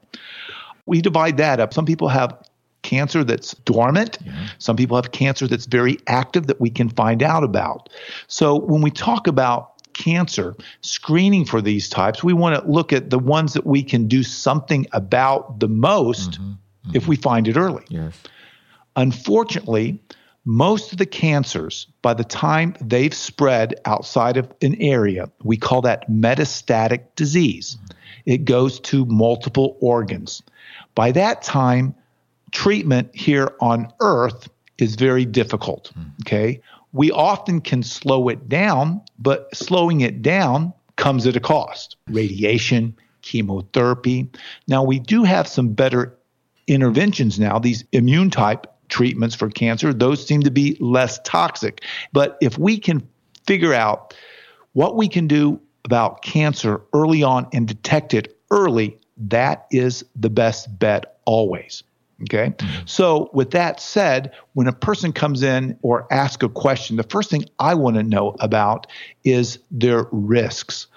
We 0.88 1.00
divide 1.00 1.36
that 1.36 1.60
up. 1.60 1.72
Some 1.74 1.86
people 1.86 2.08
have 2.08 2.36
cancer 2.82 3.22
that's 3.24 3.54
dormant. 3.64 4.18
Some 4.58 4.76
people 4.76 4.96
have 4.96 5.12
cancer 5.12 5.46
that's 5.46 5.66
very 5.66 5.98
active 6.06 6.46
that 6.46 6.60
we 6.60 6.70
can 6.70 6.88
find 6.88 7.22
out 7.22 7.44
about. 7.44 7.88
So 8.26 8.56
when 8.56 8.82
we 8.82 8.90
talk 8.90 9.26
about 9.26 9.74
cancer, 9.92 10.56
screening 10.80 11.44
for 11.44 11.60
these 11.60 11.88
types, 11.88 12.24
we 12.24 12.32
want 12.32 12.54
to 12.62 12.70
look 12.70 12.92
at 12.92 13.10
the 13.10 13.18
ones 13.18 13.52
that 13.52 13.66
we 13.66 13.82
can 13.82 14.08
do 14.08 14.22
something 14.22 14.86
about 14.92 15.60
the 15.60 15.68
most 15.68 16.32
mm-hmm. 16.32 16.50
Mm-hmm. 16.50 16.96
if 16.96 17.08
we 17.08 17.16
find 17.16 17.48
it 17.48 17.56
early. 17.56 17.84
Yes. 17.88 18.18
Unfortunately, 18.96 20.00
most 20.48 20.92
of 20.92 20.98
the 20.98 21.04
cancers, 21.04 21.88
by 22.00 22.14
the 22.14 22.24
time 22.24 22.74
they've 22.80 23.12
spread 23.12 23.74
outside 23.84 24.38
of 24.38 24.50
an 24.62 24.80
area, 24.80 25.30
we 25.44 25.58
call 25.58 25.82
that 25.82 26.10
metastatic 26.10 27.04
disease. 27.16 27.76
It 28.24 28.46
goes 28.46 28.80
to 28.80 29.04
multiple 29.04 29.76
organs. 29.80 30.42
By 30.94 31.12
that 31.12 31.42
time, 31.42 31.94
treatment 32.50 33.14
here 33.14 33.52
on 33.60 33.92
earth 34.00 34.48
is 34.78 34.94
very 34.94 35.26
difficult. 35.26 35.92
Hmm. 35.92 36.02
Okay. 36.22 36.62
We 36.94 37.10
often 37.10 37.60
can 37.60 37.82
slow 37.82 38.30
it 38.30 38.48
down, 38.48 39.02
but 39.18 39.54
slowing 39.54 40.00
it 40.00 40.22
down 40.22 40.72
comes 40.96 41.26
at 41.26 41.36
a 41.36 41.40
cost 41.40 41.96
radiation, 42.08 42.96
chemotherapy. 43.20 44.30
Now, 44.66 44.82
we 44.82 44.98
do 44.98 45.24
have 45.24 45.46
some 45.46 45.74
better 45.74 46.16
interventions 46.66 47.38
now, 47.38 47.58
these 47.58 47.84
immune 47.92 48.30
type 48.30 48.66
treatments 48.88 49.34
for 49.34 49.50
cancer, 49.50 49.92
those 49.92 50.26
seem 50.26 50.42
to 50.42 50.50
be 50.50 50.76
less 50.80 51.18
toxic. 51.24 51.82
But 52.12 52.38
if 52.40 52.58
we 52.58 52.78
can 52.78 53.06
figure 53.46 53.74
out 53.74 54.14
what 54.72 54.96
we 54.96 55.08
can 55.08 55.26
do 55.26 55.60
about 55.84 56.22
cancer 56.22 56.82
early 56.92 57.22
on 57.22 57.48
and 57.52 57.66
detect 57.66 58.14
it 58.14 58.38
early, 58.50 58.98
that 59.16 59.66
is 59.70 60.04
the 60.14 60.30
best 60.30 60.78
bet 60.78 61.18
always. 61.24 61.82
Okay. 62.22 62.50
Mm-hmm. 62.50 62.86
So, 62.86 63.30
with 63.32 63.52
that 63.52 63.80
said, 63.80 64.32
when 64.54 64.66
a 64.66 64.72
person 64.72 65.12
comes 65.12 65.42
in 65.42 65.78
or 65.82 66.12
asks 66.12 66.42
a 66.44 66.48
question, 66.48 66.96
the 66.96 67.04
first 67.04 67.30
thing 67.30 67.44
I 67.60 67.74
want 67.74 67.96
to 67.96 68.02
know 68.02 68.34
about 68.40 68.88
is 69.22 69.60
their 69.70 70.06
risks. 70.10 70.88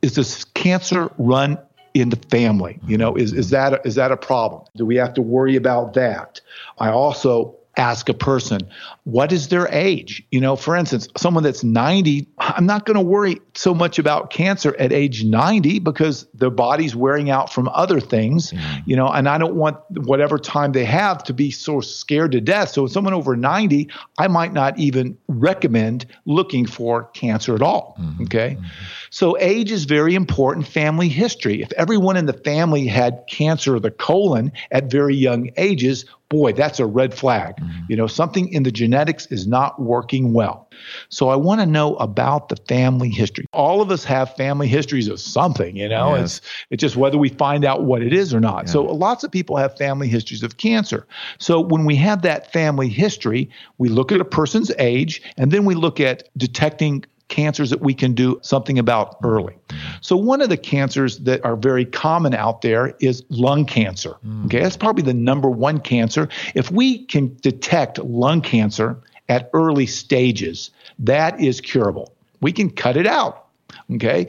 Is 0.00 0.14
this 0.14 0.44
cancer 0.44 1.10
run 1.18 1.58
in 1.94 2.10
the 2.10 2.16
family? 2.30 2.78
You 2.86 2.98
know, 2.98 3.16
is, 3.16 3.32
is 3.32 3.46
mm-hmm. 3.46 3.72
that 3.72 3.72
a, 3.72 3.86
is 3.86 3.94
that 3.96 4.12
a 4.12 4.16
problem? 4.16 4.64
Do 4.76 4.86
we 4.86 4.96
have 4.96 5.14
to 5.14 5.22
worry 5.22 5.56
about 5.56 5.94
that? 5.94 6.40
I 6.78 6.90
also 6.90 7.56
ask 7.76 8.08
a 8.08 8.14
person, 8.14 8.60
what 9.10 9.32
is 9.32 9.48
their 9.48 9.66
age? 9.72 10.22
You 10.30 10.40
know, 10.40 10.54
for 10.54 10.76
instance, 10.76 11.08
someone 11.16 11.42
that's 11.42 11.64
90, 11.64 12.28
I'm 12.38 12.64
not 12.64 12.86
going 12.86 12.94
to 12.94 13.02
worry 13.02 13.40
so 13.54 13.74
much 13.74 13.98
about 13.98 14.30
cancer 14.30 14.76
at 14.78 14.92
age 14.92 15.24
90 15.24 15.80
because 15.80 16.28
their 16.32 16.50
body's 16.50 16.94
wearing 16.94 17.28
out 17.28 17.52
from 17.52 17.68
other 17.70 17.98
things, 17.98 18.52
mm. 18.52 18.82
you 18.86 18.94
know, 18.94 19.08
and 19.08 19.28
I 19.28 19.36
don't 19.38 19.56
want 19.56 19.78
whatever 19.90 20.38
time 20.38 20.70
they 20.70 20.84
have 20.84 21.24
to 21.24 21.34
be 21.34 21.50
so 21.50 21.80
scared 21.80 22.32
to 22.32 22.40
death. 22.40 22.68
So, 22.68 22.86
someone 22.86 23.12
over 23.12 23.36
90, 23.36 23.88
I 24.16 24.28
might 24.28 24.52
not 24.52 24.78
even 24.78 25.18
recommend 25.26 26.06
looking 26.24 26.64
for 26.64 27.04
cancer 27.04 27.56
at 27.56 27.62
all. 27.62 27.96
Mm-hmm. 28.00 28.22
Okay. 28.24 28.56
Mm-hmm. 28.58 28.66
So, 29.10 29.36
age 29.40 29.72
is 29.72 29.86
very 29.86 30.14
important. 30.14 30.68
Family 30.68 31.08
history. 31.08 31.62
If 31.62 31.72
everyone 31.72 32.16
in 32.16 32.26
the 32.26 32.32
family 32.32 32.86
had 32.86 33.24
cancer 33.28 33.74
of 33.74 33.82
the 33.82 33.90
colon 33.90 34.52
at 34.70 34.84
very 34.88 35.16
young 35.16 35.50
ages, 35.56 36.04
boy, 36.30 36.52
that's 36.52 36.80
a 36.80 36.86
red 36.86 37.12
flag. 37.12 37.56
Mm-hmm. 37.56 37.80
You 37.88 37.96
know, 37.96 38.06
something 38.06 38.48
in 38.48 38.62
the 38.62 38.70
genetics 38.70 38.99
is 39.08 39.46
not 39.46 39.80
working 39.80 40.32
well. 40.32 40.68
So 41.08 41.28
I 41.28 41.36
want 41.36 41.60
to 41.60 41.66
know 41.66 41.96
about 41.96 42.48
the 42.48 42.56
family 42.56 43.10
history. 43.10 43.46
All 43.52 43.80
of 43.80 43.90
us 43.90 44.04
have 44.04 44.34
family 44.36 44.68
histories 44.68 45.08
of 45.08 45.20
something, 45.20 45.76
you 45.76 45.88
know, 45.88 46.14
yes. 46.14 46.38
it's, 46.38 46.40
it's 46.70 46.80
just 46.80 46.96
whether 46.96 47.18
we 47.18 47.28
find 47.28 47.64
out 47.64 47.84
what 47.84 48.02
it 48.02 48.12
is 48.12 48.32
or 48.32 48.40
not. 48.40 48.66
Yeah. 48.66 48.72
So 48.72 48.84
lots 48.84 49.24
of 49.24 49.30
people 49.30 49.56
have 49.56 49.76
family 49.76 50.08
histories 50.08 50.42
of 50.42 50.56
cancer. 50.56 51.06
So 51.38 51.60
when 51.60 51.84
we 51.84 51.96
have 51.96 52.22
that 52.22 52.52
family 52.52 52.88
history, 52.88 53.50
we 53.78 53.88
look 53.88 54.12
at 54.12 54.20
a 54.20 54.24
person's 54.24 54.70
age 54.78 55.22
and 55.36 55.50
then 55.50 55.64
we 55.64 55.74
look 55.74 56.00
at 56.00 56.28
detecting 56.36 57.04
cancers 57.30 57.70
that 57.70 57.80
we 57.80 57.94
can 57.94 58.12
do 58.12 58.38
something 58.42 58.78
about 58.78 59.16
early. 59.24 59.56
So 60.02 60.16
one 60.16 60.42
of 60.42 60.50
the 60.50 60.56
cancers 60.58 61.18
that 61.20 61.42
are 61.44 61.56
very 61.56 61.86
common 61.86 62.34
out 62.34 62.60
there 62.60 62.94
is 63.00 63.24
lung 63.30 63.64
cancer. 63.64 64.16
Mm. 64.26 64.44
Okay, 64.46 64.60
that's 64.60 64.76
probably 64.76 65.04
the 65.04 65.14
number 65.14 65.48
one 65.48 65.80
cancer. 65.80 66.28
If 66.54 66.70
we 66.70 67.06
can 67.06 67.34
detect 67.40 67.98
lung 67.98 68.42
cancer 68.42 69.00
at 69.30 69.48
early 69.54 69.86
stages, 69.86 70.70
that 70.98 71.40
is 71.40 71.60
curable. 71.60 72.12
We 72.42 72.52
can 72.52 72.68
cut 72.68 72.96
it 72.96 73.06
out. 73.06 73.46
Okay? 73.94 74.26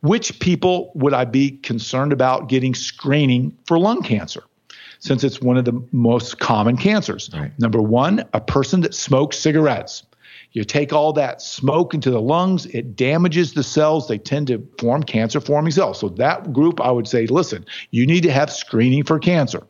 Which 0.00 0.38
people 0.40 0.92
would 0.94 1.12
I 1.12 1.24
be 1.24 1.50
concerned 1.58 2.12
about 2.12 2.48
getting 2.48 2.74
screening 2.74 3.56
for 3.66 3.78
lung 3.78 4.02
cancer? 4.02 4.44
Since 4.98 5.24
it's 5.24 5.40
one 5.40 5.56
of 5.56 5.64
the 5.64 5.82
most 5.92 6.38
common 6.38 6.76
cancers. 6.76 7.28
Right. 7.34 7.52
Number 7.58 7.82
one, 7.82 8.24
a 8.32 8.40
person 8.40 8.80
that 8.80 8.94
smokes 8.94 9.38
cigarettes. 9.38 10.04
You 10.52 10.64
take 10.64 10.92
all 10.92 11.12
that 11.14 11.42
smoke 11.42 11.92
into 11.92 12.10
the 12.10 12.20
lungs, 12.20 12.66
it 12.66 12.96
damages 12.96 13.52
the 13.52 13.62
cells. 13.62 14.08
They 14.08 14.18
tend 14.18 14.46
to 14.46 14.66
form 14.78 15.02
cancer 15.02 15.40
forming 15.40 15.72
cells. 15.72 15.98
So, 16.00 16.08
that 16.10 16.52
group, 16.52 16.80
I 16.80 16.90
would 16.90 17.06
say, 17.06 17.26
listen, 17.26 17.66
you 17.90 18.06
need 18.06 18.22
to 18.22 18.32
have 18.32 18.50
screening 18.50 19.04
for 19.04 19.18
cancer. 19.18 19.66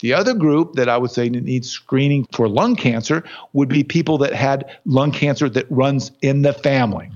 The 0.00 0.14
other 0.14 0.34
group 0.34 0.74
that 0.74 0.88
I 0.88 0.96
would 0.96 1.10
say 1.10 1.28
needs 1.28 1.70
screening 1.70 2.26
for 2.32 2.48
lung 2.48 2.74
cancer 2.74 3.22
would 3.52 3.68
be 3.68 3.84
people 3.84 4.18
that 4.18 4.32
had 4.32 4.78
lung 4.86 5.12
cancer 5.12 5.48
that 5.50 5.66
runs 5.70 6.10
in 6.22 6.42
the 6.42 6.52
family. 6.52 7.10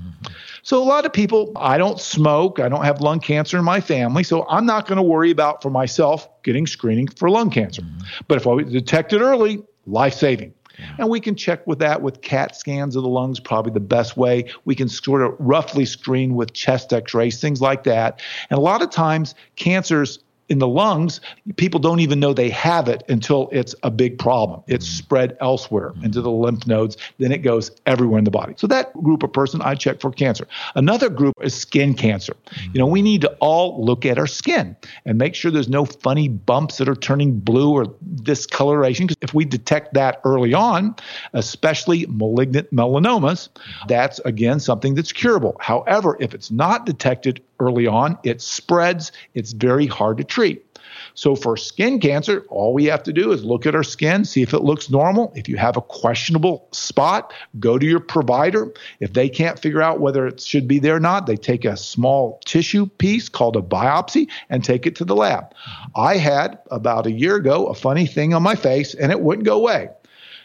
So 0.64 0.82
a 0.82 0.84
lot 0.84 1.04
of 1.04 1.12
people, 1.12 1.52
I 1.56 1.76
don't 1.76 2.00
smoke, 2.00 2.58
I 2.58 2.70
don't 2.70 2.84
have 2.84 3.02
lung 3.02 3.20
cancer 3.20 3.58
in 3.58 3.64
my 3.64 3.82
family, 3.82 4.24
so 4.24 4.46
I'm 4.48 4.64
not 4.64 4.86
going 4.86 4.96
to 4.96 5.02
worry 5.02 5.30
about 5.30 5.62
for 5.62 5.68
myself 5.68 6.26
getting 6.42 6.66
screening 6.66 7.06
for 7.06 7.28
lung 7.28 7.50
cancer. 7.50 7.82
Mm-hmm. 7.82 8.22
But 8.28 8.38
if 8.38 8.46
I 8.46 8.62
detect 8.62 9.12
it 9.12 9.20
early, 9.20 9.62
life 9.86 10.14
saving. 10.14 10.54
And 10.98 11.08
we 11.08 11.20
can 11.20 11.34
check 11.36 11.66
with 11.66 11.78
that 11.80 12.02
with 12.02 12.22
CAT 12.22 12.56
scans 12.56 12.96
of 12.96 13.02
the 13.02 13.08
lungs, 13.08 13.40
probably 13.40 13.72
the 13.72 13.80
best 13.80 14.16
way. 14.16 14.50
We 14.64 14.74
can 14.74 14.88
sort 14.88 15.22
of 15.22 15.34
roughly 15.38 15.84
screen 15.84 16.34
with 16.34 16.52
chest 16.52 16.92
x 16.92 17.14
rays, 17.14 17.40
things 17.40 17.60
like 17.60 17.84
that. 17.84 18.20
And 18.50 18.58
a 18.58 18.62
lot 18.62 18.82
of 18.82 18.90
times, 18.90 19.34
cancers 19.56 20.18
in 20.48 20.58
the 20.58 20.68
lungs, 20.68 21.20
people 21.56 21.80
don't 21.80 22.00
even 22.00 22.20
know 22.20 22.34
they 22.34 22.50
have 22.50 22.88
it 22.88 23.02
until 23.08 23.48
it's 23.50 23.74
a 23.82 23.90
big 23.90 24.18
problem. 24.18 24.62
It's 24.66 24.86
mm-hmm. 24.86 24.98
spread 24.98 25.36
elsewhere 25.40 25.90
mm-hmm. 25.90 26.04
into 26.04 26.20
the 26.20 26.30
lymph 26.30 26.66
nodes, 26.66 26.96
then 27.18 27.32
it 27.32 27.38
goes 27.38 27.70
everywhere 27.86 28.18
in 28.18 28.24
the 28.24 28.30
body. 28.30 28.54
So 28.56 28.66
that 28.66 28.92
group 29.02 29.22
of 29.22 29.32
person 29.32 29.62
I 29.62 29.74
check 29.74 30.00
for 30.00 30.10
cancer. 30.10 30.46
Another 30.74 31.08
group 31.08 31.34
is 31.42 31.54
skin 31.54 31.94
cancer. 31.94 32.34
Mm-hmm. 32.34 32.70
You 32.74 32.78
know, 32.80 32.86
we 32.86 33.00
need 33.00 33.22
to 33.22 33.32
all 33.40 33.82
look 33.84 34.04
at 34.04 34.18
our 34.18 34.26
skin 34.26 34.76
and 35.06 35.18
make 35.18 35.34
sure 35.34 35.50
there's 35.50 35.68
no 35.68 35.84
funny 35.84 36.28
bumps 36.28 36.76
that 36.78 36.88
are 36.88 36.94
turning 36.94 37.38
blue 37.38 37.72
or 37.72 37.86
discoloration 38.22 39.06
because 39.06 39.18
if 39.22 39.32
we 39.34 39.44
detect 39.44 39.94
that 39.94 40.20
early 40.24 40.52
on, 40.52 40.94
especially 41.32 42.06
malignant 42.08 42.70
melanomas, 42.74 43.48
that's 43.88 44.18
again 44.20 44.60
something 44.60 44.94
that's 44.94 45.12
curable. 45.12 45.56
However, 45.60 46.16
if 46.20 46.34
it's 46.34 46.50
not 46.50 46.84
detected 46.84 47.42
early 47.60 47.86
on, 47.86 48.18
it 48.24 48.42
spreads, 48.42 49.12
it's 49.34 49.52
very 49.52 49.86
hard 49.86 50.18
to 50.18 50.24
treat. 50.34 50.66
So 51.14 51.36
for 51.36 51.56
skin 51.56 52.00
cancer, 52.00 52.44
all 52.48 52.74
we 52.74 52.86
have 52.86 53.04
to 53.04 53.12
do 53.12 53.30
is 53.30 53.44
look 53.44 53.66
at 53.66 53.74
our 53.76 53.84
skin, 53.84 54.24
see 54.24 54.42
if 54.42 54.52
it 54.52 54.62
looks 54.62 54.90
normal. 54.90 55.32
If 55.36 55.48
you 55.48 55.56
have 55.56 55.76
a 55.76 55.80
questionable 55.80 56.68
spot, 56.72 57.32
go 57.60 57.78
to 57.78 57.86
your 57.86 58.00
provider. 58.00 58.72
If 58.98 59.12
they 59.12 59.28
can't 59.28 59.58
figure 59.58 59.80
out 59.80 60.00
whether 60.00 60.26
it 60.26 60.40
should 60.40 60.66
be 60.66 60.80
there 60.80 60.96
or 60.96 61.00
not, 61.00 61.26
they 61.26 61.36
take 61.36 61.64
a 61.64 61.76
small 61.76 62.40
tissue 62.44 62.86
piece 62.86 63.28
called 63.28 63.56
a 63.56 63.62
biopsy 63.62 64.28
and 64.50 64.64
take 64.64 64.86
it 64.86 64.96
to 64.96 65.04
the 65.04 65.14
lab. 65.14 65.54
I 65.94 66.16
had 66.16 66.58
about 66.72 67.06
a 67.06 67.12
year 67.12 67.36
ago 67.36 67.66
a 67.66 67.74
funny 67.74 68.06
thing 68.06 68.34
on 68.34 68.42
my 68.42 68.56
face 68.56 68.92
and 68.94 69.12
it 69.12 69.20
wouldn't 69.20 69.46
go 69.46 69.56
away. 69.56 69.90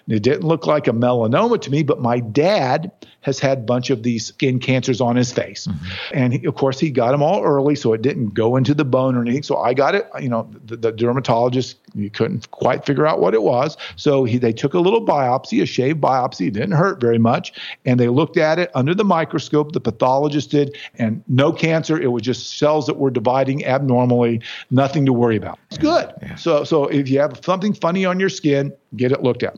It 0.07 0.23
didn't 0.23 0.43
look 0.43 0.65
like 0.65 0.87
a 0.87 0.91
melanoma 0.91 1.61
to 1.61 1.71
me, 1.71 1.83
but 1.83 2.01
my 2.01 2.19
dad 2.19 2.91
has 3.21 3.39
had 3.39 3.57
a 3.59 3.61
bunch 3.61 3.89
of 3.89 4.03
these 4.03 4.27
skin 4.27 4.59
cancers 4.59 5.01
on 5.01 5.15
his 5.15 5.31
face. 5.31 5.67
Mm-hmm. 5.67 5.85
And 6.13 6.33
he, 6.33 6.45
of 6.45 6.55
course, 6.55 6.79
he 6.79 6.89
got 6.89 7.11
them 7.11 7.21
all 7.21 7.43
early, 7.43 7.75
so 7.75 7.93
it 7.93 8.01
didn't 8.01 8.33
go 8.33 8.55
into 8.55 8.73
the 8.73 8.85
bone 8.85 9.15
or 9.15 9.21
anything. 9.21 9.43
So 9.43 9.57
I 9.57 9.73
got 9.73 9.95
it, 9.95 10.09
you 10.19 10.29
know, 10.29 10.49
the, 10.65 10.77
the 10.77 10.91
dermatologist, 10.91 11.77
you 11.95 12.09
couldn't 12.09 12.49
quite 12.51 12.85
figure 12.85 13.05
out 13.05 13.19
what 13.19 13.33
it 13.33 13.43
was. 13.43 13.75
So 13.95 14.23
he, 14.23 14.37
they 14.37 14.53
took 14.53 14.73
a 14.73 14.79
little 14.79 15.05
biopsy, 15.05 15.61
a 15.61 15.65
shaved 15.65 15.99
biopsy. 15.99 16.47
It 16.47 16.51
didn't 16.51 16.73
hurt 16.73 17.01
very 17.01 17.17
much. 17.17 17.53
And 17.85 17.99
they 17.99 18.07
looked 18.07 18.37
at 18.37 18.59
it 18.59 18.71
under 18.73 18.93
the 18.93 19.03
microscope, 19.03 19.71
the 19.71 19.81
pathologist 19.81 20.51
did, 20.51 20.77
and 20.95 21.23
no 21.27 21.51
cancer. 21.51 21.99
It 21.99 22.11
was 22.11 22.21
just 22.21 22.57
cells 22.57 22.85
that 22.87 22.97
were 22.97 23.11
dividing 23.11 23.65
abnormally, 23.65 24.41
nothing 24.71 25.05
to 25.05 25.13
worry 25.13 25.35
about. 25.35 25.59
It's 25.69 25.77
good. 25.77 26.13
Yeah. 26.21 26.35
So, 26.35 26.63
so 26.63 26.85
if 26.85 27.09
you 27.09 27.19
have 27.19 27.39
something 27.43 27.73
funny 27.73 28.05
on 28.05 28.19
your 28.19 28.29
skin, 28.29 28.73
get 28.95 29.11
it 29.11 29.21
looked 29.21 29.43
at. 29.43 29.57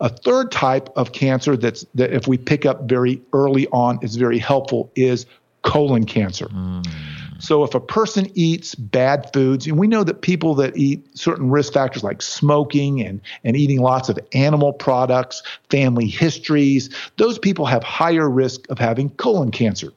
A 0.00 0.08
third 0.08 0.50
type 0.50 0.88
of 0.96 1.12
cancer 1.12 1.56
that's 1.56 1.84
that 1.94 2.12
if 2.12 2.26
we 2.26 2.36
pick 2.36 2.66
up 2.66 2.88
very 2.88 3.01
early 3.32 3.66
on 3.68 3.98
is 4.02 4.16
very 4.16 4.38
helpful 4.38 4.90
is 4.94 5.26
colon 5.62 6.04
cancer. 6.04 6.46
Mm. 6.46 6.86
So 7.42 7.64
if 7.64 7.74
a 7.74 7.80
person 7.80 8.30
eats 8.34 8.76
bad 8.76 9.28
foods, 9.32 9.66
and 9.66 9.76
we 9.76 9.88
know 9.88 10.04
that 10.04 10.22
people 10.22 10.54
that 10.54 10.76
eat 10.76 11.04
certain 11.18 11.50
risk 11.50 11.72
factors 11.72 12.04
like 12.04 12.22
smoking 12.22 13.00
and, 13.00 13.20
and 13.42 13.56
eating 13.56 13.80
lots 13.80 14.08
of 14.08 14.16
animal 14.32 14.72
products, 14.72 15.42
family 15.68 16.06
histories, 16.06 16.88
those 17.16 17.40
people 17.40 17.66
have 17.66 17.82
higher 17.82 18.30
risk 18.30 18.70
of 18.70 18.78
having 18.78 19.10
colon 19.10 19.50
cancer. 19.50 19.92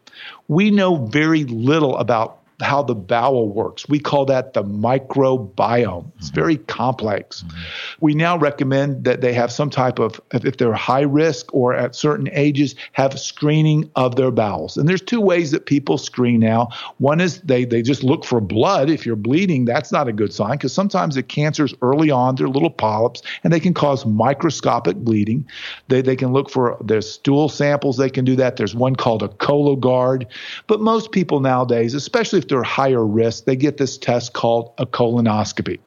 We 0.47 0.71
know 0.71 1.05
very 1.05 1.43
little 1.43 1.95
about 1.97 2.39
how 2.61 2.81
the 2.81 2.95
bowel 2.95 3.49
works. 3.49 3.87
We 3.89 3.99
call 3.99 4.25
that 4.25 4.53
the 4.53 4.63
microbiome. 4.63 6.11
It's 6.17 6.27
mm-hmm. 6.27 6.35
very 6.35 6.57
complex. 6.57 7.43
Mm-hmm. 7.43 7.57
We 7.99 8.13
now 8.13 8.37
recommend 8.37 9.03
that 9.03 9.21
they 9.21 9.33
have 9.33 9.51
some 9.51 9.69
type 9.69 9.99
of, 9.99 10.21
if 10.31 10.57
they're 10.57 10.73
high 10.73 11.01
risk 11.01 11.53
or 11.53 11.73
at 11.73 11.95
certain 11.95 12.29
ages, 12.31 12.75
have 12.93 13.19
screening 13.19 13.89
of 13.95 14.15
their 14.15 14.31
bowels. 14.31 14.77
And 14.77 14.87
there's 14.87 15.01
two 15.01 15.19
ways 15.19 15.51
that 15.51 15.65
people 15.65 15.97
screen 15.97 16.39
now. 16.39 16.69
One 16.97 17.19
is 17.19 17.41
they, 17.41 17.65
they 17.65 17.81
just 17.81 18.03
look 18.03 18.23
for 18.23 18.39
blood. 18.39 18.89
If 18.89 19.05
you're 19.05 19.15
bleeding, 19.15 19.65
that's 19.65 19.91
not 19.91 20.07
a 20.07 20.13
good 20.13 20.33
sign 20.33 20.51
because 20.51 20.73
sometimes 20.73 21.15
the 21.15 21.23
cancers 21.23 21.73
early 21.81 22.09
on, 22.09 22.35
they're 22.35 22.47
little 22.47 22.69
polyps 22.69 23.21
and 23.43 23.51
they 23.51 23.59
can 23.59 23.73
cause 23.73 24.05
microscopic 24.05 24.95
bleeding. 24.97 25.45
They, 25.89 26.01
they 26.01 26.15
can 26.15 26.31
look 26.31 26.49
for, 26.49 26.77
there's 26.83 27.09
stool 27.09 27.49
samples, 27.49 27.97
they 27.97 28.09
can 28.09 28.23
do 28.23 28.35
that. 28.37 28.55
There's 28.55 28.75
one 28.75 28.95
called 28.95 29.23
a 29.23 29.27
Cologuard. 29.27 30.25
But 30.67 30.79
most 30.79 31.11
people 31.11 31.41
nowadays, 31.41 31.93
especially 31.93 32.44
they're 32.47 32.63
higher 32.63 33.05
risk, 33.05 33.45
they 33.45 33.55
get 33.55 33.77
this 33.77 33.97
test 33.97 34.33
called 34.33 34.73
a 34.77 34.85
colonoscopy. 34.85 35.79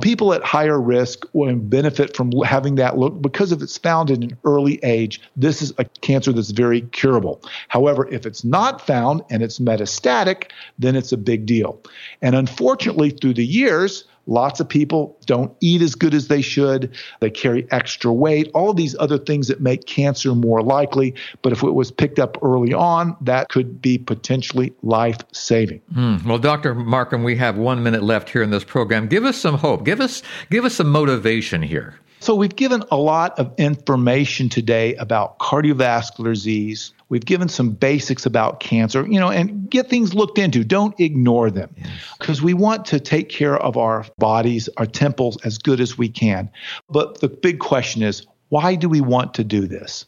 People 0.00 0.32
at 0.32 0.44
higher 0.44 0.80
risk 0.80 1.24
will 1.32 1.54
benefit 1.56 2.16
from 2.16 2.30
having 2.42 2.76
that 2.76 2.98
look 2.98 3.20
because 3.20 3.50
if 3.50 3.60
it's 3.60 3.78
found 3.78 4.10
in 4.10 4.22
an 4.22 4.38
early 4.44 4.78
age, 4.84 5.20
this 5.34 5.60
is 5.60 5.72
a 5.78 5.84
cancer 5.84 6.32
that's 6.32 6.50
very 6.50 6.82
curable. 6.82 7.42
However, 7.66 8.08
if 8.08 8.24
it's 8.24 8.44
not 8.44 8.86
found 8.86 9.22
and 9.28 9.42
it's 9.42 9.58
metastatic, 9.58 10.50
then 10.78 10.94
it's 10.94 11.10
a 11.10 11.16
big 11.16 11.46
deal. 11.46 11.82
And 12.22 12.36
unfortunately, 12.36 13.10
through 13.10 13.34
the 13.34 13.44
years, 13.44 14.04
Lots 14.28 14.60
of 14.60 14.68
people 14.68 15.18
don't 15.24 15.56
eat 15.60 15.80
as 15.80 15.94
good 15.94 16.12
as 16.12 16.28
they 16.28 16.42
should. 16.42 16.94
They 17.20 17.30
carry 17.30 17.66
extra 17.70 18.12
weight, 18.12 18.50
all 18.54 18.74
these 18.74 18.94
other 18.98 19.18
things 19.18 19.48
that 19.48 19.60
make 19.60 19.86
cancer 19.86 20.34
more 20.34 20.62
likely. 20.62 21.14
But 21.40 21.52
if 21.52 21.62
it 21.62 21.72
was 21.72 21.90
picked 21.90 22.18
up 22.18 22.36
early 22.42 22.74
on, 22.74 23.16
that 23.22 23.48
could 23.48 23.80
be 23.80 23.96
potentially 23.96 24.72
life 24.82 25.18
saving. 25.32 25.80
Mm. 25.94 26.24
Well, 26.26 26.38
Dr. 26.38 26.74
Marcum, 26.74 27.24
we 27.24 27.36
have 27.36 27.56
one 27.56 27.82
minute 27.82 28.02
left 28.02 28.28
here 28.28 28.42
in 28.42 28.50
this 28.50 28.64
program. 28.64 29.08
Give 29.08 29.24
us 29.24 29.38
some 29.38 29.56
hope. 29.56 29.84
Give 29.84 30.00
us, 30.00 30.22
give 30.50 30.66
us 30.66 30.74
some 30.74 30.90
motivation 30.90 31.62
here. 31.62 31.98
So, 32.20 32.34
we've 32.34 32.56
given 32.56 32.82
a 32.90 32.96
lot 32.96 33.38
of 33.38 33.54
information 33.58 34.48
today 34.48 34.94
about 34.96 35.38
cardiovascular 35.38 36.34
disease, 36.34 36.92
We've 37.08 37.24
given 37.24 37.48
some 37.48 37.70
basics 37.70 38.26
about 38.26 38.60
cancer, 38.60 39.06
you 39.06 39.18
know, 39.18 39.30
and 39.30 39.70
get 39.70 39.88
things 39.88 40.14
looked 40.14 40.38
into. 40.38 40.62
Don't 40.62 40.98
ignore 41.00 41.50
them 41.50 41.74
because 42.18 42.38
yes. 42.38 42.44
we 42.44 42.54
want 42.54 42.84
to 42.86 43.00
take 43.00 43.30
care 43.30 43.56
of 43.56 43.76
our 43.76 44.04
bodies, 44.18 44.68
our 44.76 44.86
temples 44.86 45.38
as 45.44 45.58
good 45.58 45.80
as 45.80 45.96
we 45.96 46.08
can. 46.08 46.50
But 46.90 47.20
the 47.20 47.28
big 47.28 47.60
question 47.60 48.02
is, 48.02 48.26
why 48.50 48.74
do 48.74 48.88
we 48.88 49.00
want 49.00 49.34
to 49.34 49.44
do 49.44 49.66
this? 49.66 50.04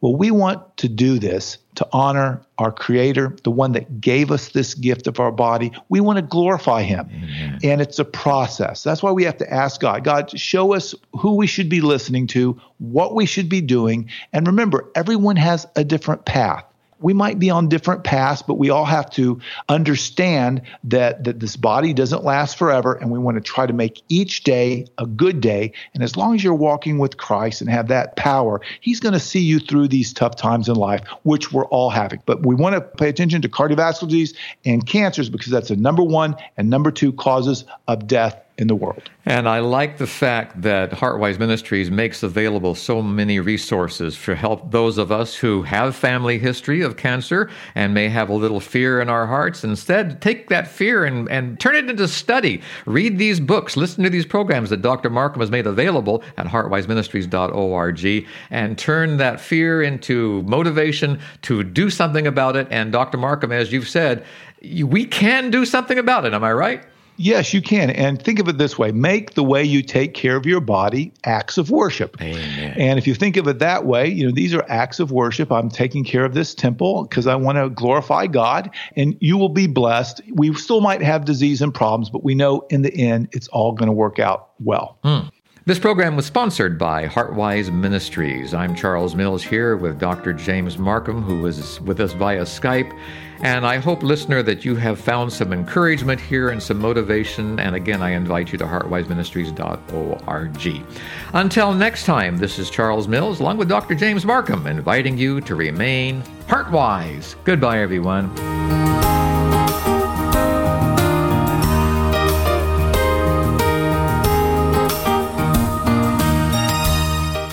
Well, 0.00 0.16
we 0.16 0.30
want 0.30 0.76
to 0.78 0.88
do 0.88 1.18
this 1.18 1.58
to 1.74 1.86
honor 1.92 2.42
our 2.58 2.72
Creator, 2.72 3.36
the 3.44 3.50
one 3.50 3.72
that 3.72 4.00
gave 4.00 4.30
us 4.30 4.48
this 4.48 4.74
gift 4.74 5.06
of 5.06 5.20
our 5.20 5.30
body. 5.30 5.72
We 5.88 6.00
want 6.00 6.16
to 6.16 6.22
glorify 6.22 6.82
Him. 6.82 7.08
Amen. 7.10 7.58
And 7.62 7.80
it's 7.80 7.98
a 7.98 8.04
process. 8.04 8.82
That's 8.82 9.02
why 9.02 9.12
we 9.12 9.24
have 9.24 9.36
to 9.38 9.52
ask 9.52 9.80
God 9.80 10.04
God, 10.04 10.38
show 10.38 10.74
us 10.74 10.94
who 11.18 11.36
we 11.36 11.46
should 11.46 11.68
be 11.68 11.80
listening 11.80 12.26
to, 12.28 12.60
what 12.78 13.14
we 13.14 13.26
should 13.26 13.48
be 13.48 13.60
doing. 13.60 14.10
And 14.32 14.46
remember, 14.46 14.90
everyone 14.94 15.36
has 15.36 15.66
a 15.76 15.84
different 15.84 16.24
path 16.24 16.64
we 17.00 17.12
might 17.12 17.38
be 17.38 17.50
on 17.50 17.68
different 17.68 18.04
paths, 18.04 18.42
but 18.42 18.54
we 18.54 18.70
all 18.70 18.84
have 18.84 19.10
to 19.10 19.40
understand 19.68 20.62
that, 20.84 21.24
that 21.24 21.40
this 21.40 21.56
body 21.56 21.92
doesn't 21.92 22.24
last 22.24 22.56
forever, 22.58 22.94
and 22.94 23.10
we 23.10 23.18
want 23.18 23.36
to 23.36 23.40
try 23.40 23.66
to 23.66 23.72
make 23.72 24.02
each 24.08 24.44
day 24.44 24.86
a 24.98 25.06
good 25.06 25.40
day. 25.40 25.72
And 25.94 26.02
as 26.02 26.16
long 26.16 26.34
as 26.34 26.44
you're 26.44 26.54
walking 26.54 26.98
with 26.98 27.16
Christ 27.16 27.60
and 27.60 27.70
have 27.70 27.88
that 27.88 28.16
power, 28.16 28.60
He's 28.80 29.00
going 29.00 29.14
to 29.14 29.20
see 29.20 29.40
you 29.40 29.58
through 29.58 29.88
these 29.88 30.12
tough 30.12 30.36
times 30.36 30.68
in 30.68 30.76
life, 30.76 31.06
which 31.22 31.52
we're 31.52 31.66
all 31.66 31.90
having. 31.90 32.22
But 32.26 32.44
we 32.44 32.54
want 32.54 32.74
to 32.74 32.80
pay 32.80 33.08
attention 33.08 33.42
to 33.42 33.48
cardiovascular 33.48 34.08
disease 34.08 34.34
and 34.64 34.86
cancers 34.86 35.30
because 35.30 35.50
that's 35.50 35.68
the 35.68 35.76
number 35.76 36.02
one 36.02 36.36
and 36.56 36.68
number 36.68 36.90
two 36.90 37.12
causes 37.12 37.64
of 37.88 38.06
death 38.06 38.36
in 38.60 38.66
the 38.66 38.74
world. 38.74 39.10
And 39.24 39.48
I 39.48 39.60
like 39.60 39.96
the 39.96 40.06
fact 40.06 40.60
that 40.62 40.90
Heartwise 40.90 41.38
Ministries 41.38 41.90
makes 41.90 42.22
available 42.22 42.74
so 42.74 43.00
many 43.00 43.40
resources 43.40 44.20
to 44.24 44.34
help 44.34 44.70
those 44.70 44.98
of 44.98 45.10
us 45.10 45.34
who 45.34 45.62
have 45.62 45.96
family 45.96 46.38
history 46.38 46.82
of 46.82 46.96
cancer 46.96 47.50
and 47.74 47.94
may 47.94 48.08
have 48.08 48.28
a 48.28 48.34
little 48.34 48.60
fear 48.60 49.00
in 49.00 49.08
our 49.08 49.26
hearts. 49.26 49.64
Instead, 49.64 50.20
take 50.20 50.48
that 50.50 50.68
fear 50.68 51.04
and, 51.04 51.28
and 51.30 51.58
turn 51.58 51.74
it 51.74 51.88
into 51.88 52.06
study. 52.06 52.60
Read 52.84 53.18
these 53.18 53.40
books, 53.40 53.76
listen 53.76 54.04
to 54.04 54.10
these 54.10 54.26
programs 54.26 54.70
that 54.70 54.82
Dr. 54.82 55.08
Marcum 55.10 55.40
has 55.40 55.50
made 55.50 55.66
available 55.66 56.22
at 56.36 56.46
heartwiseministries.org 56.46 58.26
and 58.50 58.78
turn 58.78 59.16
that 59.16 59.40
fear 59.40 59.82
into 59.82 60.42
motivation 60.42 61.18
to 61.42 61.64
do 61.64 61.88
something 61.88 62.26
about 62.26 62.56
it. 62.56 62.68
And 62.70 62.92
Dr. 62.92 63.16
Marcum, 63.16 63.52
as 63.52 63.72
you've 63.72 63.88
said, 63.88 64.24
we 64.62 65.06
can 65.06 65.50
do 65.50 65.64
something 65.64 65.98
about 65.98 66.26
it. 66.26 66.34
Am 66.34 66.44
I 66.44 66.52
right? 66.52 66.84
Yes, 67.22 67.52
you 67.52 67.60
can. 67.60 67.90
And 67.90 68.20
think 68.20 68.38
of 68.38 68.48
it 68.48 68.56
this 68.56 68.78
way 68.78 68.92
make 68.92 69.34
the 69.34 69.44
way 69.44 69.62
you 69.62 69.82
take 69.82 70.14
care 70.14 70.36
of 70.36 70.46
your 70.46 70.60
body 70.60 71.12
acts 71.24 71.58
of 71.58 71.70
worship. 71.70 72.18
Amen. 72.18 72.74
And 72.78 72.98
if 72.98 73.06
you 73.06 73.14
think 73.14 73.36
of 73.36 73.46
it 73.46 73.58
that 73.58 73.84
way, 73.84 74.08
you 74.08 74.24
know, 74.24 74.32
these 74.32 74.54
are 74.54 74.64
acts 74.68 75.00
of 75.00 75.12
worship. 75.12 75.52
I'm 75.52 75.68
taking 75.68 76.02
care 76.02 76.24
of 76.24 76.32
this 76.32 76.54
temple 76.54 77.04
because 77.04 77.26
I 77.26 77.34
want 77.34 77.58
to 77.58 77.68
glorify 77.68 78.26
God, 78.26 78.70
and 78.96 79.18
you 79.20 79.36
will 79.36 79.50
be 79.50 79.66
blessed. 79.66 80.22
We 80.32 80.54
still 80.54 80.80
might 80.80 81.02
have 81.02 81.26
disease 81.26 81.60
and 81.60 81.74
problems, 81.74 82.08
but 82.08 82.24
we 82.24 82.34
know 82.34 82.66
in 82.70 82.80
the 82.80 82.94
end 82.94 83.28
it's 83.32 83.48
all 83.48 83.72
going 83.72 83.88
to 83.88 83.92
work 83.92 84.18
out 84.18 84.52
well. 84.58 84.98
Mm. 85.04 85.30
This 85.66 85.78
program 85.78 86.16
was 86.16 86.24
sponsored 86.24 86.78
by 86.78 87.06
Heartwise 87.06 87.70
Ministries. 87.70 88.54
I'm 88.54 88.74
Charles 88.74 89.14
Mills 89.14 89.42
here 89.42 89.76
with 89.76 89.98
Dr. 89.98 90.32
James 90.32 90.78
Marcum, 90.78 91.22
who 91.22 91.44
is 91.44 91.82
with 91.82 92.00
us 92.00 92.14
via 92.14 92.44
Skype. 92.44 92.98
And 93.42 93.66
I 93.66 93.78
hope, 93.78 94.02
listener, 94.02 94.42
that 94.42 94.66
you 94.66 94.76
have 94.76 95.00
found 95.00 95.32
some 95.32 95.54
encouragement 95.54 96.20
here 96.20 96.50
and 96.50 96.62
some 96.62 96.78
motivation. 96.78 97.58
And 97.58 97.74
again, 97.74 98.02
I 98.02 98.10
invite 98.10 98.52
you 98.52 98.58
to 98.58 98.66
heartwiseministries.org. 98.66 100.84
Until 101.32 101.72
next 101.72 102.04
time, 102.04 102.36
this 102.36 102.58
is 102.58 102.68
Charles 102.68 103.08
Mills, 103.08 103.40
along 103.40 103.56
with 103.56 103.68
Dr. 103.68 103.94
James 103.94 104.26
Marcum, 104.26 104.66
inviting 104.66 105.16
you 105.16 105.40
to 105.42 105.54
remain 105.54 106.22
heartwise. 106.48 107.36
Goodbye, 107.44 107.78
everyone. 107.78 108.28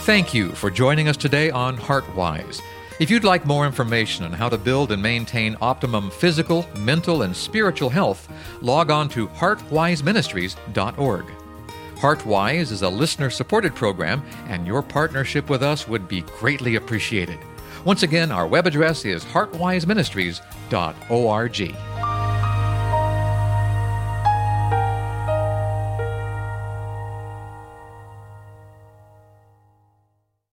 Thank 0.08 0.34
you 0.34 0.52
for 0.52 0.72
joining 0.72 1.10
us 1.10 1.18
today 1.18 1.50
on 1.50 1.78
Heartwise. 1.78 2.62
If 3.00 3.12
you'd 3.12 3.24
like 3.24 3.46
more 3.46 3.68
information 3.68 4.26
on 4.26 4.34
how 4.34 4.50
to 4.50 4.58
build 4.58 4.92
and 4.92 5.00
maintain 5.00 5.56
optimum 5.62 6.10
physical, 6.10 6.66
mental, 6.76 7.22
and 7.22 7.36
spiritual 7.36 7.92
health, 7.92 8.28
log 8.62 8.90
on 8.90 9.08
to 9.10 9.28
heartwiseministries.org. 9.28 11.26
Heartwise 11.96 12.72
is 12.72 12.82
a 12.82 12.90
listener 12.90 13.30
supported 13.30 13.76
program, 13.76 14.24
and 14.48 14.66
your 14.66 14.82
partnership 14.82 15.48
with 15.48 15.62
us 15.62 15.88
would 15.88 16.08
be 16.08 16.22
greatly 16.22 16.74
appreciated. 16.76 17.38
Once 17.86 18.02
again, 18.02 18.32
our 18.32 18.48
web 18.48 18.66
address 18.66 19.06
is 19.06 19.24
heartwiseministries.org. 19.26 22.07